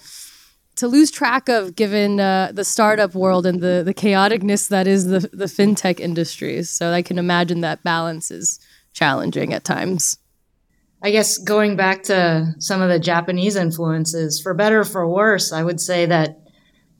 to 0.74 0.88
lose 0.88 1.10
track 1.10 1.48
of 1.48 1.76
given 1.76 2.18
uh, 2.18 2.50
the 2.52 2.64
startup 2.64 3.14
world 3.14 3.46
and 3.46 3.60
the 3.60 3.82
the 3.84 3.94
chaoticness 3.94 4.68
that 4.68 4.86
is 4.86 5.06
the 5.06 5.20
the 5.32 5.46
fintech 5.46 6.00
industry. 6.00 6.62
So 6.62 6.92
I 6.92 7.02
can 7.02 7.18
imagine 7.18 7.60
that 7.60 7.82
balance 7.82 8.30
is 8.30 8.58
challenging 8.92 9.52
at 9.52 9.64
times. 9.64 10.18
I 11.04 11.10
guess 11.10 11.36
going 11.38 11.76
back 11.76 12.04
to 12.04 12.54
some 12.58 12.80
of 12.80 12.88
the 12.88 13.00
Japanese 13.00 13.56
influences, 13.56 14.40
for 14.40 14.54
better 14.54 14.80
or 14.80 14.84
for 14.84 15.08
worse, 15.08 15.52
I 15.52 15.64
would 15.64 15.80
say 15.80 16.06
that 16.06 16.38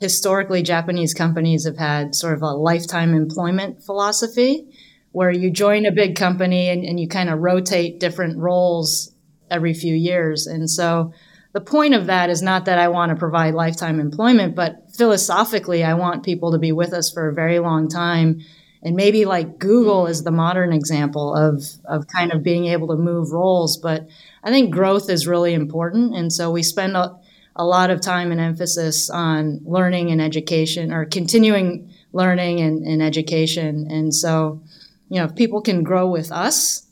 historically 0.01 0.62
Japanese 0.62 1.14
companies 1.14 1.64
have 1.64 1.79
had 1.79 2.14
sort 2.14 2.35
of 2.35 2.42
a 2.42 2.51
lifetime 2.51 3.14
employment 3.14 3.85
philosophy 3.85 4.66
where 5.12 5.31
you 5.31 5.51
join 5.51 5.87
a 5.87 5.92
big 5.92 6.16
company 6.16 6.68
and, 6.68 6.85
and 6.85 6.99
you 6.99 7.07
kind 7.07 7.31
of 7.31 7.38
rotate 7.38 8.01
different 8.01 8.37
roles 8.38 9.14
every 9.53 9.75
few 9.75 9.95
years. 9.95 10.47
And 10.47 10.69
so 10.69 11.12
the 11.53 11.61
point 11.61 11.95
of 11.95 12.07
that 12.07 12.31
is 12.31 12.43
not 12.43 12.65
that 12.65 12.79
I 12.79 12.88
want 12.88 13.11
to 13.11 13.17
provide 13.17 13.55
lifetime 13.55 14.01
employment, 14.01 14.57
but 14.57 14.91
philosophically, 14.97 15.85
I 15.85 15.95
want 15.95 16.25
people 16.25 16.53
to 16.53 16.59
be 16.59 16.73
with 16.73 16.93
us 16.93 17.12
for 17.12 17.29
a 17.29 17.35
very 17.35 17.59
long 17.59 17.88
time. 17.88 18.41
And 18.83 18.97
maybe 18.97 19.27
like 19.27 19.59
Google 19.59 20.07
is 20.07 20.25
the 20.25 20.31
modern 20.31 20.73
example 20.73 21.35
of, 21.35 21.62
of 21.85 22.09
kind 22.09 22.33
of 22.33 22.43
being 22.43 22.67
able 22.67 22.88
to 22.88 22.97
move 22.97 23.31
roles. 23.31 23.77
But 23.77 24.09
I 24.43 24.51
think 24.51 24.73
growth 24.73 25.11
is 25.11 25.27
really 25.27 25.53
important. 25.53 26.17
And 26.17 26.33
so 26.33 26.51
we 26.51 26.62
spend 26.62 26.97
a, 26.97 27.15
a 27.55 27.65
lot 27.65 27.91
of 27.91 28.01
time 28.01 28.33
and 28.33 28.41
emphasis 28.41 29.11
on 29.11 29.61
learning 29.65 30.11
and 30.11 30.21
education 30.21 30.93
or 30.93 31.05
continuing 31.05 31.93
learning 32.12 32.61
and, 32.61 32.85
and 32.85 33.03
education. 33.03 33.87
And 33.91 34.15
so, 34.15 34.62
you 35.11 35.19
know, 35.19 35.27
if 35.27 35.37
people 35.37 35.61
can 35.61 35.83
grow 35.83 36.09
with 36.09 36.33
us, 36.33 36.87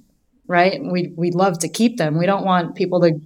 right, 0.51 0.83
we, 0.83 1.13
we'd 1.15 1.37
love 1.37 1.61
to 1.61 1.69
keep 1.69 1.97
them. 1.97 2.19
We 2.19 2.27
don't 2.27 2.45
want 2.45 2.75
people 2.75 3.01
to 3.03 3.21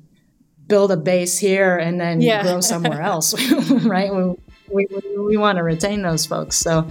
build 0.66 0.92
a 0.92 0.96
base 0.98 1.38
here 1.38 1.78
and 1.78 1.98
then 1.98 2.20
yeah. 2.20 2.42
grow 2.42 2.60
somewhere 2.60 3.00
else, 3.12 3.32
right? 3.86 4.14
We, 4.14 4.34
we, 4.70 4.86
we 5.18 5.36
want 5.38 5.56
to 5.56 5.64
retain 5.64 6.02
those 6.02 6.26
folks. 6.26 6.58
So, 6.58 6.86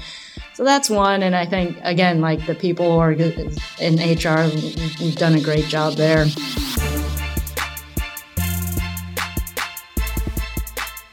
so 0.55 0.63
that's 0.63 0.89
one. 0.89 1.21
And 1.21 1.35
I 1.35 1.45
think, 1.45 1.77
again, 1.83 2.19
like 2.19 2.43
the 2.47 2.55
people 2.55 2.91
who 2.91 2.97
are 2.97 3.11
in 3.11 3.99
HR, 3.99 4.49
we've 4.99 5.15
done 5.15 5.35
a 5.35 5.41
great 5.41 5.65
job 5.65 5.93
there. 5.93 6.25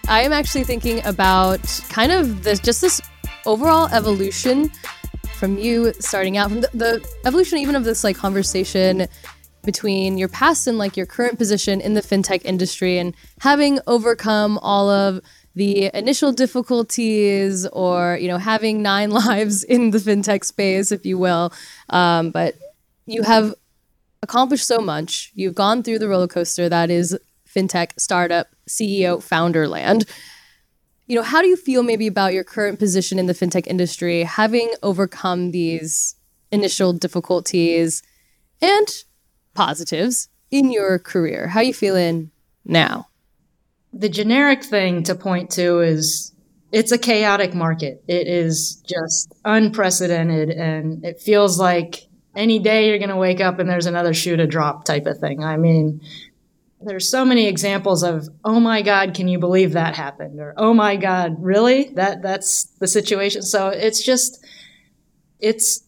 I 0.08 0.22
am 0.22 0.32
actually 0.32 0.64
thinking 0.64 1.04
about 1.04 1.60
kind 1.90 2.10
of 2.10 2.42
this, 2.42 2.58
just 2.58 2.80
this 2.80 3.02
overall 3.44 3.88
evolution 3.92 4.72
from 5.40 5.56
you 5.56 5.92
starting 6.00 6.36
out 6.36 6.50
from 6.50 6.60
the, 6.60 6.68
the 6.74 7.08
evolution 7.24 7.56
even 7.56 7.74
of 7.74 7.82
this 7.82 8.04
like 8.04 8.14
conversation 8.14 9.08
between 9.64 10.18
your 10.18 10.28
past 10.28 10.66
and 10.66 10.76
like 10.76 10.98
your 10.98 11.06
current 11.06 11.38
position 11.38 11.80
in 11.80 11.94
the 11.94 12.02
fintech 12.02 12.42
industry 12.44 12.98
and 12.98 13.14
having 13.40 13.80
overcome 13.86 14.58
all 14.58 14.90
of 14.90 15.20
the 15.54 15.90
initial 15.94 16.30
difficulties 16.30 17.66
or 17.68 18.18
you 18.20 18.28
know 18.28 18.36
having 18.36 18.82
nine 18.82 19.10
lives 19.24 19.64
in 19.64 19.90
the 19.90 19.98
fintech 19.98 20.44
space 20.44 20.92
if 20.92 21.06
you 21.06 21.16
will 21.16 21.50
um, 21.88 22.30
but 22.30 22.54
you 23.06 23.22
have 23.22 23.54
accomplished 24.22 24.66
so 24.66 24.78
much 24.78 25.32
you've 25.34 25.54
gone 25.54 25.82
through 25.82 25.98
the 25.98 26.08
roller 26.08 26.28
coaster 26.28 26.68
that 26.68 26.90
is 26.90 27.18
fintech 27.50 27.98
startup 27.98 28.48
CEO 28.68 29.22
founder 29.22 29.66
land. 29.66 30.04
You 31.10 31.16
know, 31.16 31.22
how 31.24 31.42
do 31.42 31.48
you 31.48 31.56
feel 31.56 31.82
maybe 31.82 32.06
about 32.06 32.34
your 32.34 32.44
current 32.44 32.78
position 32.78 33.18
in 33.18 33.26
the 33.26 33.32
fintech 33.32 33.66
industry, 33.66 34.22
having 34.22 34.72
overcome 34.80 35.50
these 35.50 36.14
initial 36.52 36.92
difficulties 36.92 38.04
and 38.62 38.86
positives 39.52 40.28
in 40.52 40.70
your 40.70 41.00
career? 41.00 41.48
How 41.48 41.58
are 41.58 41.64
you 41.64 41.74
feeling 41.74 42.30
now? 42.64 43.08
The 43.92 44.08
generic 44.08 44.62
thing 44.62 45.02
to 45.02 45.16
point 45.16 45.50
to 45.54 45.80
is 45.80 46.32
it's 46.70 46.92
a 46.92 46.98
chaotic 46.98 47.54
market. 47.54 48.04
It 48.06 48.28
is 48.28 48.76
just 48.86 49.34
unprecedented 49.44 50.50
and 50.50 51.04
it 51.04 51.18
feels 51.18 51.58
like 51.58 52.06
any 52.36 52.60
day 52.60 52.86
you're 52.88 52.98
going 52.98 53.08
to 53.08 53.16
wake 53.16 53.40
up 53.40 53.58
and 53.58 53.68
there's 53.68 53.86
another 53.86 54.14
shoe 54.14 54.36
to 54.36 54.46
drop 54.46 54.84
type 54.84 55.06
of 55.06 55.18
thing. 55.18 55.42
I 55.42 55.56
mean, 55.56 56.02
there's 56.82 57.08
so 57.08 57.24
many 57.24 57.46
examples 57.46 58.02
of 58.02 58.28
oh 58.44 58.60
my 58.60 58.82
god 58.82 59.14
can 59.14 59.28
you 59.28 59.38
believe 59.38 59.72
that 59.72 59.94
happened? 59.94 60.40
or 60.40 60.54
oh 60.56 60.74
my 60.74 60.96
god 60.96 61.36
really? 61.38 61.90
That 61.94 62.22
that's 62.22 62.64
the 62.80 62.86
situation. 62.86 63.42
So 63.42 63.68
it's 63.68 64.02
just 64.02 64.44
it's 65.38 65.82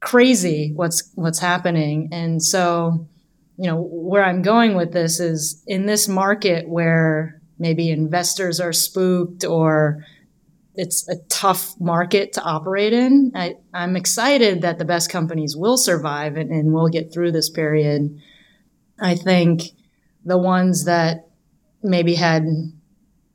crazy 0.00 0.72
what's 0.74 1.10
what's 1.14 1.38
happening. 1.38 2.08
And 2.12 2.42
so 2.42 3.08
you 3.56 3.70
know 3.70 3.80
where 3.80 4.24
i'm 4.24 4.42
going 4.42 4.74
with 4.74 4.92
this 4.92 5.20
is 5.20 5.62
in 5.66 5.86
this 5.86 6.08
market 6.08 6.68
where 6.68 7.40
maybe 7.58 7.90
investors 7.90 8.60
are 8.60 8.72
spooked 8.72 9.44
or 9.44 10.04
it's 10.74 11.08
a 11.08 11.16
tough 11.28 11.78
market 11.80 12.32
to 12.32 12.42
operate 12.42 12.92
in 12.92 13.30
I, 13.34 13.54
am 13.72 13.96
excited 13.96 14.62
that 14.62 14.78
the 14.78 14.84
best 14.84 15.08
companies 15.08 15.56
will 15.56 15.76
survive 15.76 16.36
and, 16.36 16.50
and 16.50 16.72
will 16.72 16.88
get 16.88 17.12
through 17.12 17.30
this 17.30 17.48
period. 17.48 18.20
I 19.00 19.14
think 19.14 19.62
the 20.24 20.38
ones 20.38 20.84
that 20.84 21.28
maybe 21.82 22.14
had 22.14 22.46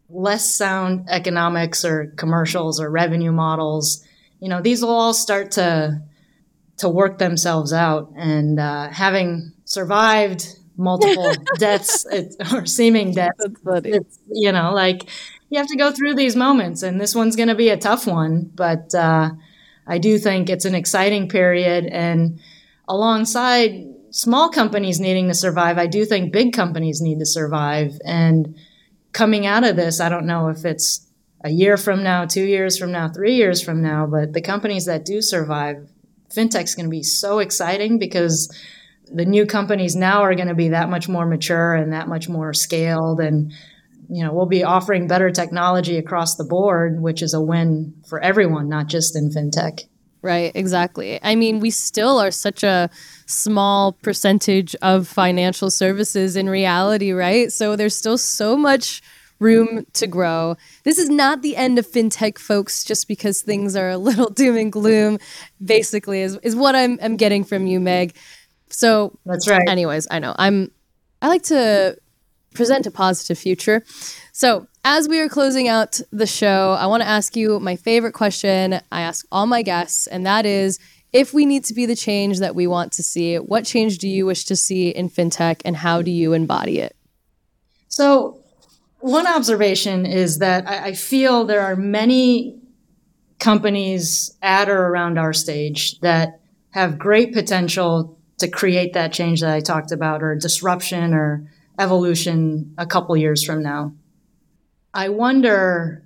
less 0.09 0.53
sound 0.53 1.05
economics 1.09 1.85
or 1.85 2.13
commercials 2.17 2.79
or 2.79 2.89
revenue 2.89 3.31
models, 3.31 4.03
you 4.39 4.49
know, 4.49 4.61
these 4.61 4.81
will 4.81 4.89
all 4.89 5.13
start 5.13 5.51
to 5.51 6.01
to 6.77 6.89
work 6.89 7.17
themselves 7.17 7.73
out. 7.73 8.11
And 8.15 8.59
uh, 8.59 8.89
having 8.89 9.51
survived 9.65 10.47
multiple 10.77 11.33
deaths 11.57 12.05
or 12.53 12.65
seeming 12.65 13.13
deaths, 13.13 13.45
it's, 13.65 14.19
you 14.31 14.51
know, 14.51 14.71
like 14.73 15.09
you 15.49 15.57
have 15.57 15.67
to 15.67 15.75
go 15.75 15.91
through 15.91 16.15
these 16.15 16.35
moments, 16.35 16.83
and 16.83 16.99
this 16.99 17.13
one's 17.13 17.35
going 17.35 17.49
to 17.49 17.55
be 17.55 17.69
a 17.69 17.77
tough 17.77 18.07
one. 18.07 18.49
But 18.55 18.95
uh, 18.95 19.31
I 19.85 19.97
do 19.97 20.17
think 20.17 20.49
it's 20.49 20.65
an 20.65 20.75
exciting 20.75 21.27
period, 21.27 21.85
and 21.85 22.39
alongside 22.87 23.85
small 24.11 24.49
companies 24.49 24.99
needing 24.99 25.27
to 25.27 25.33
survive, 25.33 25.77
I 25.77 25.87
do 25.87 26.05
think 26.05 26.33
big 26.33 26.53
companies 26.53 27.01
need 27.01 27.19
to 27.19 27.25
survive. 27.25 27.99
And 28.05 28.55
coming 29.11 29.45
out 29.45 29.63
of 29.63 29.75
this, 29.75 29.99
I 29.99 30.09
don't 30.09 30.25
know 30.25 30.49
if 30.49 30.65
it's 30.65 31.07
a 31.43 31.49
year 31.49 31.77
from 31.77 32.03
now, 32.03 32.25
two 32.25 32.43
years 32.43 32.77
from 32.77 32.91
now, 32.91 33.09
three 33.09 33.35
years 33.35 33.61
from 33.61 33.81
now, 33.81 34.05
but 34.05 34.33
the 34.33 34.41
companies 34.41 34.85
that 34.85 35.05
do 35.05 35.21
survive, 35.21 35.87
fintech's 36.33 36.75
going 36.75 36.85
to 36.85 36.91
be 36.91 37.03
so 37.03 37.39
exciting 37.39 37.97
because 37.97 38.53
the 39.11 39.25
new 39.25 39.45
companies 39.45 39.95
now 39.95 40.21
are 40.21 40.35
going 40.35 40.47
to 40.47 40.55
be 40.55 40.69
that 40.69 40.89
much 40.89 41.07
more 41.07 41.25
mature 41.25 41.73
and 41.73 41.93
that 41.93 42.07
much 42.07 42.29
more 42.29 42.53
scaled 42.53 43.19
and 43.19 43.51
you 44.07 44.23
know 44.23 44.31
we'll 44.31 44.45
be 44.45 44.63
offering 44.63 45.07
better 45.07 45.31
technology 45.31 45.97
across 45.97 46.35
the 46.35 46.43
board 46.43 47.01
which 47.01 47.23
is 47.23 47.33
a 47.33 47.41
win 47.41 47.91
for 48.07 48.19
everyone 48.19 48.69
not 48.69 48.85
just 48.85 49.15
in 49.15 49.31
fintech 49.31 49.85
Right, 50.21 50.51
exactly. 50.53 51.19
I 51.23 51.35
mean, 51.35 51.59
we 51.59 51.71
still 51.71 52.19
are 52.19 52.31
such 52.31 52.63
a 52.63 52.89
small 53.29 53.93
percentage 53.93 54.75
of 54.81 55.07
financial 55.07 55.69
services 55.69 56.35
in 56.35 56.49
reality, 56.49 57.11
right? 57.11 57.51
So 57.51 57.75
there's 57.75 57.95
still 57.95 58.17
so 58.17 58.57
much 58.57 59.01
room 59.39 59.85
to 59.93 60.07
grow. 60.07 60.57
This 60.83 60.97
is 60.97 61.09
not 61.09 61.41
the 61.41 61.55
end 61.55 61.79
of 61.79 61.87
fintech, 61.87 62.37
folks, 62.37 62.83
just 62.83 63.07
because 63.07 63.41
things 63.41 63.75
are 63.75 63.89
a 63.89 63.97
little 64.09 64.29
doom 64.29 64.57
and 64.57 64.71
gloom, 64.71 65.19
basically, 65.63 66.21
is, 66.21 66.37
is 66.43 66.55
what 66.55 66.75
I'm, 66.75 66.99
I'm 67.01 67.17
getting 67.17 67.43
from 67.43 67.67
you, 67.67 67.79
Meg. 67.79 68.15
So 68.69 69.17
that's 69.25 69.49
right. 69.49 69.67
Anyways, 69.67 70.07
I 70.11 70.19
know. 70.19 70.35
I'm 70.37 70.71
I 71.21 71.27
like 71.27 71.43
to 71.43 71.97
present 72.53 72.87
a 72.87 72.91
positive 72.91 73.37
future. 73.37 73.83
So 74.31 74.67
as 74.83 75.09
we 75.09 75.19
are 75.19 75.29
closing 75.29 75.67
out 75.67 75.99
the 76.11 76.27
show, 76.27 76.77
I 76.79 76.85
want 76.87 77.03
to 77.03 77.09
ask 77.09 77.35
you 77.35 77.59
my 77.59 77.75
favorite 77.75 78.13
question 78.13 78.79
I 78.91 79.01
ask 79.01 79.25
all 79.31 79.45
my 79.45 79.61
guests, 79.61 80.07
and 80.07 80.25
that 80.25 80.45
is 80.45 80.79
if 81.11 81.33
we 81.33 81.45
need 81.45 81.65
to 81.65 81.73
be 81.73 81.85
the 81.85 81.95
change 81.95 82.39
that 82.39 82.55
we 82.55 82.67
want 82.67 82.93
to 82.93 83.03
see, 83.03 83.37
what 83.37 83.65
change 83.65 83.97
do 83.97 84.07
you 84.07 84.25
wish 84.25 84.45
to 84.45 84.55
see 84.55 84.89
in 84.89 85.09
fintech 85.09 85.61
and 85.65 85.75
how 85.75 86.01
do 86.01 86.11
you 86.11 86.33
embody 86.33 86.79
it? 86.79 86.95
So, 87.87 88.39
one 88.99 89.27
observation 89.27 90.05
is 90.05 90.39
that 90.39 90.67
I, 90.67 90.87
I 90.87 90.93
feel 90.93 91.45
there 91.45 91.61
are 91.61 91.75
many 91.75 92.59
companies 93.39 94.37
at 94.41 94.69
or 94.69 94.87
around 94.87 95.17
our 95.17 95.33
stage 95.33 95.99
that 96.01 96.41
have 96.71 96.99
great 96.99 97.33
potential 97.33 98.19
to 98.37 98.47
create 98.47 98.93
that 98.93 99.13
change 99.13 99.41
that 99.41 99.51
I 99.51 99.61
talked 99.61 99.91
about 99.91 100.21
or 100.21 100.35
disruption 100.35 101.13
or 101.13 101.49
evolution 101.77 102.73
a 102.77 102.85
couple 102.85 103.15
years 103.17 103.43
from 103.43 103.63
now. 103.63 103.93
I 104.93 105.09
wonder, 105.09 106.03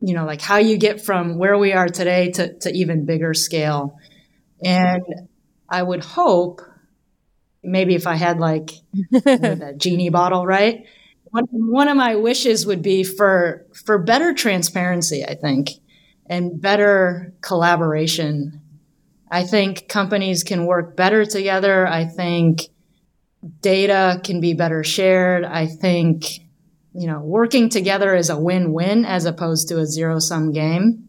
you 0.00 0.14
know, 0.14 0.26
like 0.26 0.40
how 0.40 0.56
you 0.56 0.76
get 0.76 1.00
from 1.00 1.38
where 1.38 1.56
we 1.56 1.72
are 1.72 1.88
today 1.88 2.30
to, 2.32 2.58
to 2.60 2.70
even 2.70 3.06
bigger 3.06 3.32
scale. 3.34 3.98
And 4.64 5.02
I 5.68 5.82
would 5.82 6.04
hope 6.04 6.60
maybe 7.62 7.94
if 7.94 8.06
I 8.06 8.14
had 8.14 8.38
like 8.38 8.70
a 9.26 9.72
genie 9.76 10.10
bottle, 10.10 10.46
right? 10.46 10.86
One, 11.24 11.46
one 11.50 11.88
of 11.88 11.96
my 11.96 12.16
wishes 12.16 12.66
would 12.66 12.82
be 12.82 13.02
for 13.02 13.66
for 13.84 13.98
better 13.98 14.32
transparency, 14.32 15.24
I 15.24 15.34
think, 15.34 15.70
and 16.26 16.60
better 16.60 17.34
collaboration. 17.40 18.60
I 19.30 19.42
think 19.42 19.88
companies 19.88 20.44
can 20.44 20.66
work 20.66 20.96
better 20.96 21.24
together. 21.24 21.86
I 21.86 22.04
think 22.04 22.62
data 23.60 24.20
can 24.22 24.40
be 24.40 24.54
better 24.54 24.84
shared. 24.84 25.44
I 25.44 25.66
think 25.66 26.44
you 26.94 27.08
know, 27.08 27.18
working 27.18 27.68
together 27.68 28.14
is 28.14 28.30
a 28.30 28.38
win-win 28.38 29.04
as 29.04 29.26
opposed 29.26 29.68
to 29.68 29.78
a 29.78 29.86
zero-sum 29.86 30.52
game. 30.52 31.08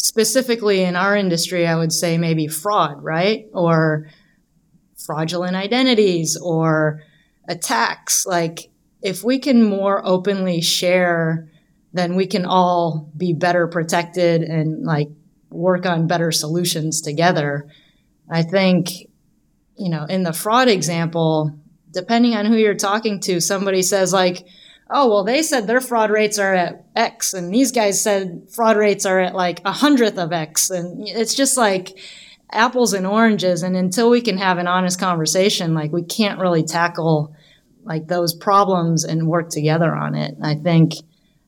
Specifically 0.00 0.82
in 0.82 0.94
our 0.94 1.16
industry, 1.16 1.66
I 1.66 1.74
would 1.74 1.92
say 1.92 2.18
maybe 2.18 2.46
fraud, 2.46 3.02
right? 3.02 3.46
Or 3.52 4.06
fraudulent 4.96 5.56
identities 5.56 6.36
or 6.36 7.02
attacks. 7.48 8.24
Like, 8.24 8.70
if 9.02 9.24
we 9.24 9.40
can 9.40 9.64
more 9.64 10.00
openly 10.06 10.60
share, 10.60 11.48
then 11.92 12.14
we 12.14 12.26
can 12.26 12.46
all 12.46 13.10
be 13.16 13.32
better 13.32 13.66
protected 13.66 14.42
and 14.42 14.84
like 14.84 15.08
work 15.50 15.84
on 15.84 16.06
better 16.06 16.30
solutions 16.30 17.00
together. 17.00 17.68
I 18.30 18.42
think, 18.42 18.90
you 19.76 19.90
know, 19.90 20.04
in 20.04 20.22
the 20.22 20.32
fraud 20.32 20.68
example, 20.68 21.58
depending 21.90 22.34
on 22.34 22.46
who 22.46 22.56
you're 22.56 22.74
talking 22.74 23.18
to, 23.22 23.40
somebody 23.40 23.82
says, 23.82 24.12
like, 24.12 24.46
oh, 24.90 25.08
well, 25.08 25.24
they 25.24 25.42
said 25.42 25.66
their 25.66 25.80
fraud 25.80 26.10
rates 26.10 26.38
are 26.38 26.54
at 26.54 26.84
X, 26.96 27.34
and 27.34 27.52
these 27.52 27.72
guys 27.72 28.02
said 28.02 28.48
fraud 28.50 28.76
rates 28.76 29.04
are 29.04 29.20
at 29.20 29.34
like 29.34 29.60
a 29.64 29.72
hundredth 29.72 30.18
of 30.18 30.32
X. 30.32 30.70
And 30.70 31.06
it's 31.06 31.34
just 31.34 31.56
like, 31.56 31.98
apples 32.52 32.92
and 32.92 33.06
oranges. 33.06 33.62
And 33.62 33.76
until 33.76 34.10
we 34.10 34.20
can 34.20 34.38
have 34.38 34.58
an 34.58 34.66
honest 34.66 34.98
conversation 34.98 35.74
like 35.74 35.92
we 35.92 36.02
can't 36.02 36.40
really 36.40 36.64
tackle 36.64 37.34
like 37.84 38.06
those 38.06 38.34
problems 38.34 39.04
and 39.04 39.28
work 39.28 39.50
together 39.50 39.94
on 39.94 40.14
it. 40.14 40.34
I 40.42 40.54
think 40.54 40.92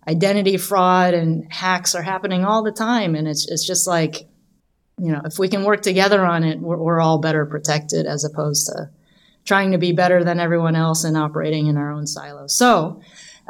identity 0.09 0.57
fraud 0.57 1.15
and 1.15 1.51
hacks 1.53 1.95
are 1.95 2.03
happening 2.03 2.45
all 2.45 2.63
the 2.63 2.73
time. 2.73 3.15
And 3.15 3.29
it's, 3.29 3.51
it's 3.51 3.67
just 3.67 3.87
like 3.87 4.27
you 4.99 5.13
know 5.13 5.23
if 5.25 5.39
we 5.39 5.49
can 5.49 5.65
work 5.65 5.81
together 5.81 6.27
on 6.27 6.45
it 6.45 6.61
we're, 6.61 6.77
we're 6.77 7.01
all 7.01 7.21
better 7.21 7.47
protected 7.47 8.05
as 8.05 8.23
opposed 8.23 8.67
to 8.67 8.91
trying 9.47 9.73
to 9.73 9.79
be 9.79 9.93
better 9.93 10.23
than 10.23 10.39
everyone 10.39 10.77
else 10.77 11.05
and 11.05 11.17
operating 11.17 11.67
in 11.67 11.79
our 11.79 11.91
own 11.91 12.07
silos. 12.07 12.55
So 12.55 13.01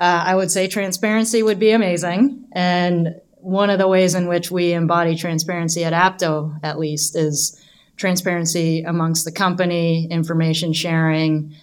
uh, 0.00 0.24
i 0.26 0.34
would 0.34 0.50
say 0.50 0.66
transparency 0.66 1.42
would 1.42 1.58
be 1.58 1.70
amazing 1.70 2.44
and 2.52 3.14
one 3.42 3.70
of 3.70 3.78
the 3.78 3.88
ways 3.88 4.14
in 4.14 4.28
which 4.28 4.50
we 4.50 4.72
embody 4.72 5.16
transparency 5.16 5.84
at 5.84 5.92
Apto, 5.92 6.58
at 6.62 6.78
least, 6.78 7.16
is 7.16 7.60
transparency 7.96 8.82
amongst 8.82 9.24
the 9.24 9.32
company, 9.32 10.06
information 10.10 10.72
sharing. 10.72 11.54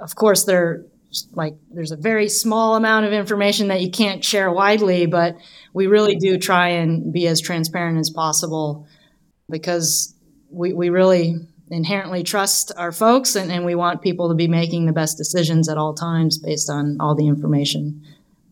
Of 0.00 0.14
course, 0.14 0.44
there 0.44 0.84
like 1.34 1.54
there's 1.70 1.90
a 1.90 1.96
very 1.96 2.28
small 2.28 2.74
amount 2.74 3.04
of 3.04 3.12
information 3.12 3.68
that 3.68 3.82
you 3.82 3.90
can't 3.90 4.24
share 4.24 4.50
widely, 4.50 5.06
but 5.06 5.36
we 5.74 5.86
really 5.86 6.16
do 6.16 6.38
try 6.38 6.68
and 6.68 7.12
be 7.12 7.26
as 7.26 7.40
transparent 7.40 7.98
as 7.98 8.08
possible 8.08 8.86
because 9.50 10.14
we, 10.50 10.72
we 10.72 10.88
really 10.88 11.36
inherently 11.72 12.22
trust 12.22 12.72
our 12.76 12.92
folks 12.92 13.34
and, 13.34 13.50
and 13.50 13.64
we 13.64 13.74
want 13.74 14.02
people 14.02 14.28
to 14.28 14.34
be 14.34 14.48
making 14.48 14.86
the 14.86 14.92
best 14.92 15.16
decisions 15.16 15.68
at 15.68 15.76
all 15.76 15.94
times 15.94 16.38
based 16.38 16.70
on 16.70 16.96
all 17.00 17.14
the 17.14 17.26
information 17.26 18.02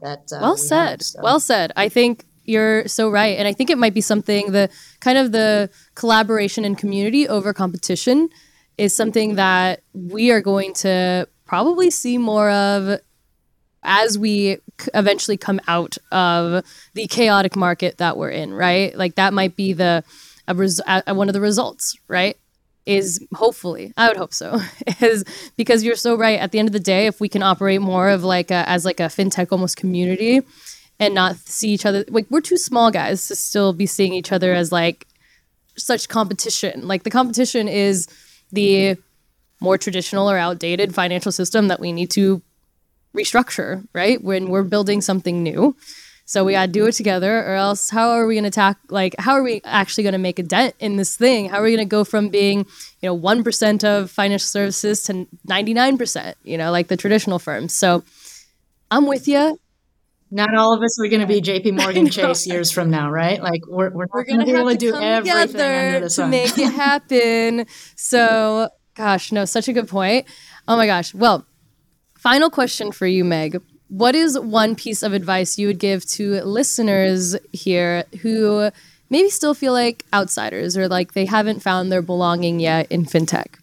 that 0.01 0.21
uh, 0.33 0.39
well 0.41 0.55
we 0.55 0.61
said. 0.61 0.91
have, 0.91 1.03
so. 1.03 1.21
well 1.23 1.41
said. 1.41 1.73
I 1.77 1.89
think 1.89 2.25
you're 2.45 2.89
so 2.89 3.09
right 3.09 3.39
and 3.39 3.47
i 3.47 3.53
think 3.53 3.69
it 3.69 3.77
might 3.77 3.93
be 3.93 4.01
something 4.01 4.51
the 4.51 4.69
kind 5.01 5.19
of 5.19 5.31
the 5.31 5.71
collaboration 5.95 6.65
and 6.65 6.79
community 6.79 7.29
over 7.29 7.53
competition 7.53 8.29
is 8.79 8.97
something 8.97 9.35
that 9.35 9.83
we 9.93 10.31
are 10.31 10.41
going 10.41 10.73
to 10.73 11.29
probably 11.45 11.91
see 11.91 12.17
more 12.17 12.51
of 12.51 12.99
as 13.83 14.19
we 14.19 14.59
eventually 14.95 15.37
come 15.37 15.61
out 15.69 15.97
of 16.13 16.65
the 16.95 17.07
chaotic 17.07 17.57
market 17.57 17.99
that 17.99 18.17
we're 18.17 18.31
in 18.31 18.53
right? 18.53 18.97
Like 18.97 19.17
that 19.17 19.33
might 19.33 19.57
be 19.57 19.73
the 19.73 20.05
a 20.49 20.55
res- 20.55 20.81
a, 20.87 21.15
one 21.15 21.29
of 21.29 21.35
the 21.35 21.41
results 21.41 21.97
right 22.09 22.37
is 22.87 23.25
hopefully 23.35 23.93
i 23.97 24.09
would 24.09 24.17
hope 24.17 24.33
so 24.33 24.59
is 25.01 25.25
because 25.57 25.85
you're 25.85 25.97
so 25.97 26.17
right. 26.17 26.41
At 26.41 26.53
the 26.53 26.59
end 26.59 26.69
of 26.69 26.73
the 26.73 26.81
day 26.81 27.07
if 27.07 27.21
we 27.21 27.29
can 27.29 27.43
operate 27.43 27.81
more 27.81 28.09
of 28.09 28.25
like 28.25 28.51
a, 28.51 28.69
as 28.69 28.85
like 28.85 29.01
a 29.01 29.05
fintech 29.05 29.49
almost 29.53 29.77
community 29.77 30.41
and 30.99 31.15
not 31.15 31.37
see 31.37 31.71
each 31.71 31.87
other 31.87 32.05
like 32.09 32.27
we're 32.31 32.41
too 32.41 32.57
small 32.57 32.91
guys 32.91 33.29
to 33.29 33.37
still 33.37 33.73
be 33.73 33.87
seeing 33.87 34.15
each 34.15 34.33
other 34.33 34.53
as 34.53 34.73
like 34.73 35.07
such 35.77 36.09
competition. 36.09 36.87
Like 36.87 37.05
the 37.05 37.11
competition 37.11 37.69
is 37.69 38.07
the 38.53 38.97
more 39.61 39.79
traditional 39.79 40.31
or 40.31 40.39
outdated 40.39 40.95
financial 40.95 41.33
system 41.33 41.69
that 41.69 41.81
we 41.81 41.93
need 41.93 42.11
to 42.13 42.43
restructure 43.17 43.87
right? 43.93 44.23
When 44.23 44.49
we're 44.49 44.63
building 44.63 45.01
something 45.01 45.43
new 45.43 45.77
so 46.31 46.45
we 46.45 46.53
gotta 46.53 46.71
do 46.71 46.85
it 46.85 46.91
mm-hmm. 46.91 46.97
together 46.97 47.45
or 47.45 47.55
else 47.55 47.91
how 47.91 48.11
are 48.11 48.25
we 48.25 48.37
gonna 48.37 48.47
attack 48.47 48.79
like 48.89 49.17
how 49.19 49.33
are 49.33 49.43
we 49.43 49.61
actually 49.65 50.05
gonna 50.05 50.17
make 50.17 50.39
a 50.39 50.45
dent 50.45 50.77
in 50.79 50.95
this 50.95 51.17
thing 51.17 51.49
how 51.49 51.59
are 51.59 51.65
we 51.65 51.73
gonna 51.73 51.85
go 51.85 52.05
from 52.05 52.29
being 52.29 52.59
you 53.01 53.09
know 53.09 53.19
1% 53.19 53.85
of 53.85 54.13
financial 54.13 54.47
services 54.47 55.03
to 55.03 55.27
99% 55.49 56.35
you 56.45 56.57
know 56.57 56.71
like 56.71 56.87
the 56.87 56.97
traditional 56.97 57.41
firms 57.41 57.75
so 57.75 58.05
i'm 58.93 59.09
with 59.09 59.27
you 59.27 59.59
not 60.31 60.55
all 60.55 60.73
of 60.73 60.81
us 60.81 60.97
are 61.01 61.09
going 61.09 61.23
to 61.23 61.27
be 61.27 61.41
JP 61.51 61.83
Morgan 61.83 62.09
Chase 62.09 62.47
years 62.47 62.71
from 62.71 62.89
now, 62.89 63.11
right? 63.11 63.43
Like 63.43 63.63
we're, 63.67 63.91
we're, 63.91 64.07
we're 64.13 64.23
going 64.23 64.39
to 64.39 64.47
be 64.47 64.53
able 64.53 64.71
to 64.71 64.77
do 64.77 64.95
everything 64.95 65.61
under 65.61 66.01
the 66.03 66.09
sun. 66.09 66.27
to 66.27 66.31
make 66.31 66.57
it 66.57 66.73
happen. 66.73 67.67
so, 67.97 68.69
gosh, 68.95 69.33
no, 69.33 69.45
such 69.45 69.67
a 69.67 69.73
good 69.73 69.89
point. 69.89 70.29
Oh 70.69 70.77
my 70.77 70.87
gosh. 70.87 71.13
Well, 71.13 71.49
final 72.17 72.49
question 72.49 72.93
for 72.93 73.09
you, 73.09 73.25
Meg. 73.25 73.61
What 73.91 74.15
is 74.15 74.39
one 74.39 74.77
piece 74.77 75.03
of 75.03 75.13
advice 75.13 75.59
you 75.59 75.67
would 75.67 75.79
give 75.79 76.07
to 76.11 76.43
listeners 76.43 77.37
here 77.53 78.05
who 78.23 78.71
maybe 79.11 79.29
still 79.29 79.53
feel 79.53 79.73
like 79.73 80.05
outsiders 80.15 80.77
or 80.77 80.89
like 80.89 81.13
they 81.13 81.27
haven't 81.27 81.61
found 81.61 81.91
their 81.91 82.01
belonging 82.01 82.61
yet 82.61 82.87
in 82.91 83.05
fintech? 83.05 83.59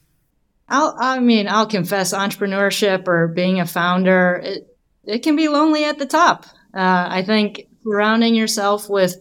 I'll, 0.70 0.96
I 1.00 1.20
mean, 1.20 1.48
I'll 1.48 1.66
confess 1.66 2.14
entrepreneurship 2.14 3.08
or 3.08 3.30
being 3.30 3.62
a 3.62 3.66
founder, 3.66 4.42
it, 4.44 4.78
it 5.06 5.20
can 5.24 5.38
be 5.38 5.48
lonely 5.48 5.86
at 5.86 5.98
the 5.98 6.06
top. 6.06 6.46
Uh, 6.74 7.08
I 7.10 7.24
think 7.24 7.68
surrounding 7.84 8.36
yourself 8.36 8.90
with 8.90 9.16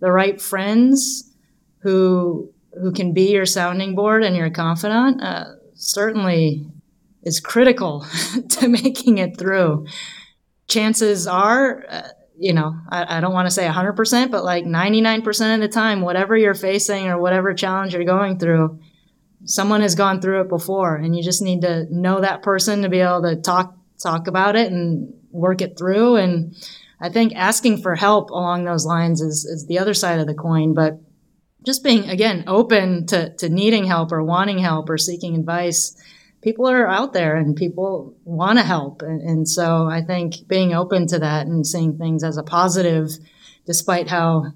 the 0.00 0.10
right 0.10 0.40
friends 0.40 1.32
who 1.78 2.52
who 2.74 2.92
can 2.92 3.12
be 3.12 3.30
your 3.32 3.46
sounding 3.46 3.94
board 3.94 4.22
and 4.22 4.36
your 4.36 4.50
confidant 4.50 5.22
uh, 5.22 5.44
certainly 5.74 6.66
is 7.22 7.40
critical 7.40 8.06
to 8.48 8.68
making 8.68 9.18
it 9.18 9.38
through. 9.38 9.86
Chances 10.68 11.26
are, 11.26 11.84
uh, 11.88 12.08
you 12.38 12.52
know, 12.52 12.74
I, 12.88 13.18
I 13.18 13.20
don't 13.20 13.32
want 13.32 13.46
to 13.46 13.50
say 13.50 13.66
100%, 13.66 14.30
but 14.30 14.44
like 14.44 14.64
99% 14.64 15.54
of 15.54 15.60
the 15.60 15.68
time, 15.68 16.02
whatever 16.02 16.36
you're 16.36 16.54
facing 16.54 17.08
or 17.08 17.20
whatever 17.20 17.54
challenge 17.54 17.94
you're 17.94 18.04
going 18.04 18.38
through, 18.38 18.78
someone 19.44 19.80
has 19.80 19.94
gone 19.94 20.20
through 20.20 20.42
it 20.42 20.48
before, 20.48 20.96
and 20.96 21.16
you 21.16 21.22
just 21.22 21.42
need 21.42 21.62
to 21.62 21.86
know 21.90 22.20
that 22.20 22.42
person 22.42 22.82
to 22.82 22.88
be 22.88 23.00
able 23.00 23.22
to 23.22 23.36
talk 23.36 23.74
talk 24.02 24.28
about 24.28 24.56
it 24.56 24.70
and 24.70 25.12
work 25.30 25.60
it 25.60 25.76
through. 25.76 26.16
And 26.16 26.54
I 27.00 27.08
think 27.08 27.34
asking 27.34 27.82
for 27.82 27.94
help 27.94 28.30
along 28.30 28.64
those 28.64 28.86
lines 28.86 29.20
is, 29.20 29.44
is 29.44 29.66
the 29.66 29.78
other 29.78 29.94
side 29.94 30.20
of 30.20 30.26
the 30.26 30.34
coin. 30.34 30.74
But 30.74 31.00
just 31.66 31.82
being, 31.82 32.08
again, 32.08 32.44
open 32.46 33.06
to, 33.06 33.34
to 33.36 33.48
needing 33.48 33.84
help 33.84 34.12
or 34.12 34.22
wanting 34.22 34.58
help 34.58 34.88
or 34.88 34.98
seeking 34.98 35.34
advice, 35.34 35.96
people 36.48 36.66
are 36.66 36.88
out 36.88 37.12
there 37.12 37.36
and 37.36 37.54
people 37.54 38.16
want 38.24 38.58
to 38.58 38.64
help. 38.64 39.02
And, 39.02 39.20
and 39.20 39.46
so 39.46 39.86
I 39.86 40.00
think 40.00 40.48
being 40.48 40.72
open 40.72 41.06
to 41.08 41.18
that 41.18 41.46
and 41.46 41.66
seeing 41.66 41.98
things 41.98 42.24
as 42.24 42.38
a 42.38 42.42
positive, 42.42 43.10
despite 43.66 44.08
how 44.08 44.52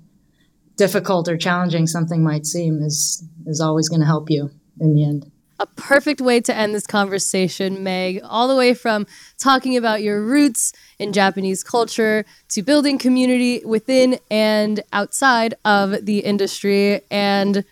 difficult 0.78 1.28
or 1.28 1.36
challenging 1.36 1.86
something 1.86 2.24
might 2.24 2.46
seem, 2.46 2.80
is, 2.82 3.22
is 3.44 3.60
always 3.60 3.90
going 3.90 4.00
to 4.00 4.06
help 4.06 4.30
you 4.30 4.50
in 4.80 4.94
the 4.94 5.04
end 5.04 5.30
a 5.58 5.66
perfect 5.76 6.20
way 6.20 6.40
to 6.40 6.52
end 6.52 6.74
this 6.74 6.88
conversation, 6.88 7.84
Meg, 7.84 8.20
all 8.24 8.48
the 8.48 8.56
way 8.56 8.74
from 8.74 9.06
talking 9.38 9.76
about 9.76 10.02
your 10.02 10.20
roots 10.20 10.72
in 10.98 11.12
Japanese 11.12 11.62
culture 11.62 12.24
to 12.48 12.62
building 12.62 12.98
community 12.98 13.62
within 13.64 14.18
and 14.28 14.82
outside 14.92 15.54
of 15.64 16.04
the 16.04 16.18
industry 16.18 17.02
and 17.12 17.64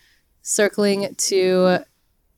circling 0.43 1.13
to 1.17 1.81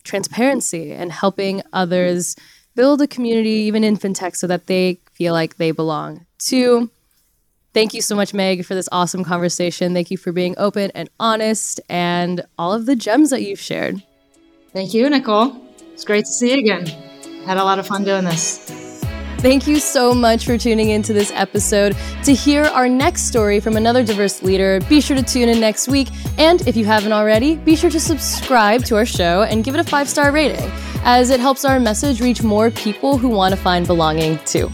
transparency 0.05 0.93
and 0.93 1.13
helping 1.13 1.63
others 1.73 2.37
build 2.75 3.03
a 3.03 3.07
community, 3.07 3.51
even 3.51 3.85
in 3.85 3.97
fintech, 3.97 4.37
so 4.37 4.47
that 4.47 4.67
they 4.67 4.99
feel 5.13 5.33
like 5.33 5.57
they 5.57 5.71
belong. 5.71 6.27
To 6.47 6.91
thank 7.75 7.95
you 7.95 8.03
so 8.03 8.17
much, 8.17 8.35
Meg, 8.35 8.65
for 8.65 8.75
this 8.75 8.89
awesome 8.93 9.25
conversation. 9.25 9.95
Thank 9.95 10.11
you 10.11 10.17
for 10.17 10.33
being 10.33 10.55
open 10.59 10.91
and 10.95 11.09
honest 11.21 11.81
and 11.89 12.45
all 12.59 12.73
of 12.73 12.87
the 12.87 12.97
gems 12.97 13.31
that 13.31 13.43
you've 13.43 13.61
shared. 13.61 14.03
Thank 14.73 14.95
you, 14.95 15.09
Nicole. 15.09 15.55
It's 15.93 16.05
great 16.05 16.25
to 16.25 16.33
see 16.33 16.53
you 16.53 16.59
again. 16.59 16.87
Had 17.45 17.59
a 17.59 17.65
lot 17.65 17.79
of 17.79 17.87
fun 17.87 18.05
doing 18.05 18.25
this. 18.25 18.92
Thank 19.43 19.67
you 19.67 19.81
so 19.81 20.15
much 20.15 20.47
for 20.47 20.57
tuning 20.57 20.91
into 20.91 21.13
this 21.13 21.33
episode. 21.35 21.97
To 22.23 22.33
hear 22.33 22.63
our 22.63 22.89
next 22.89 23.23
story 23.23 23.59
from 23.59 23.77
another 23.77 24.05
diverse 24.05 24.41
leader, 24.41 24.79
be 24.89 25.01
sure 25.01 25.17
to 25.17 25.23
tune 25.25 25.49
in 25.49 25.59
next 25.59 25.89
week. 25.89 26.11
And 26.39 26.65
if 26.69 26.77
you 26.77 26.85
haven't 26.85 27.11
already, 27.11 27.57
be 27.57 27.75
sure 27.75 27.91
to 27.91 27.99
subscribe 27.99 28.85
to 28.85 28.95
our 28.95 29.05
show 29.05 29.43
and 29.43 29.65
give 29.65 29.75
it 29.75 29.81
a 29.81 29.85
five 29.85 30.09
star 30.09 30.31
rating, 30.31 30.71
as 31.03 31.31
it 31.31 31.41
helps 31.41 31.65
our 31.65 31.81
message 31.81 32.21
reach 32.21 32.45
more 32.45 32.71
people 32.71 33.19
who 33.19 33.31
want 33.31 33.53
to 33.53 33.61
find 33.61 33.85
belonging 33.85 34.39
too. 34.47 34.71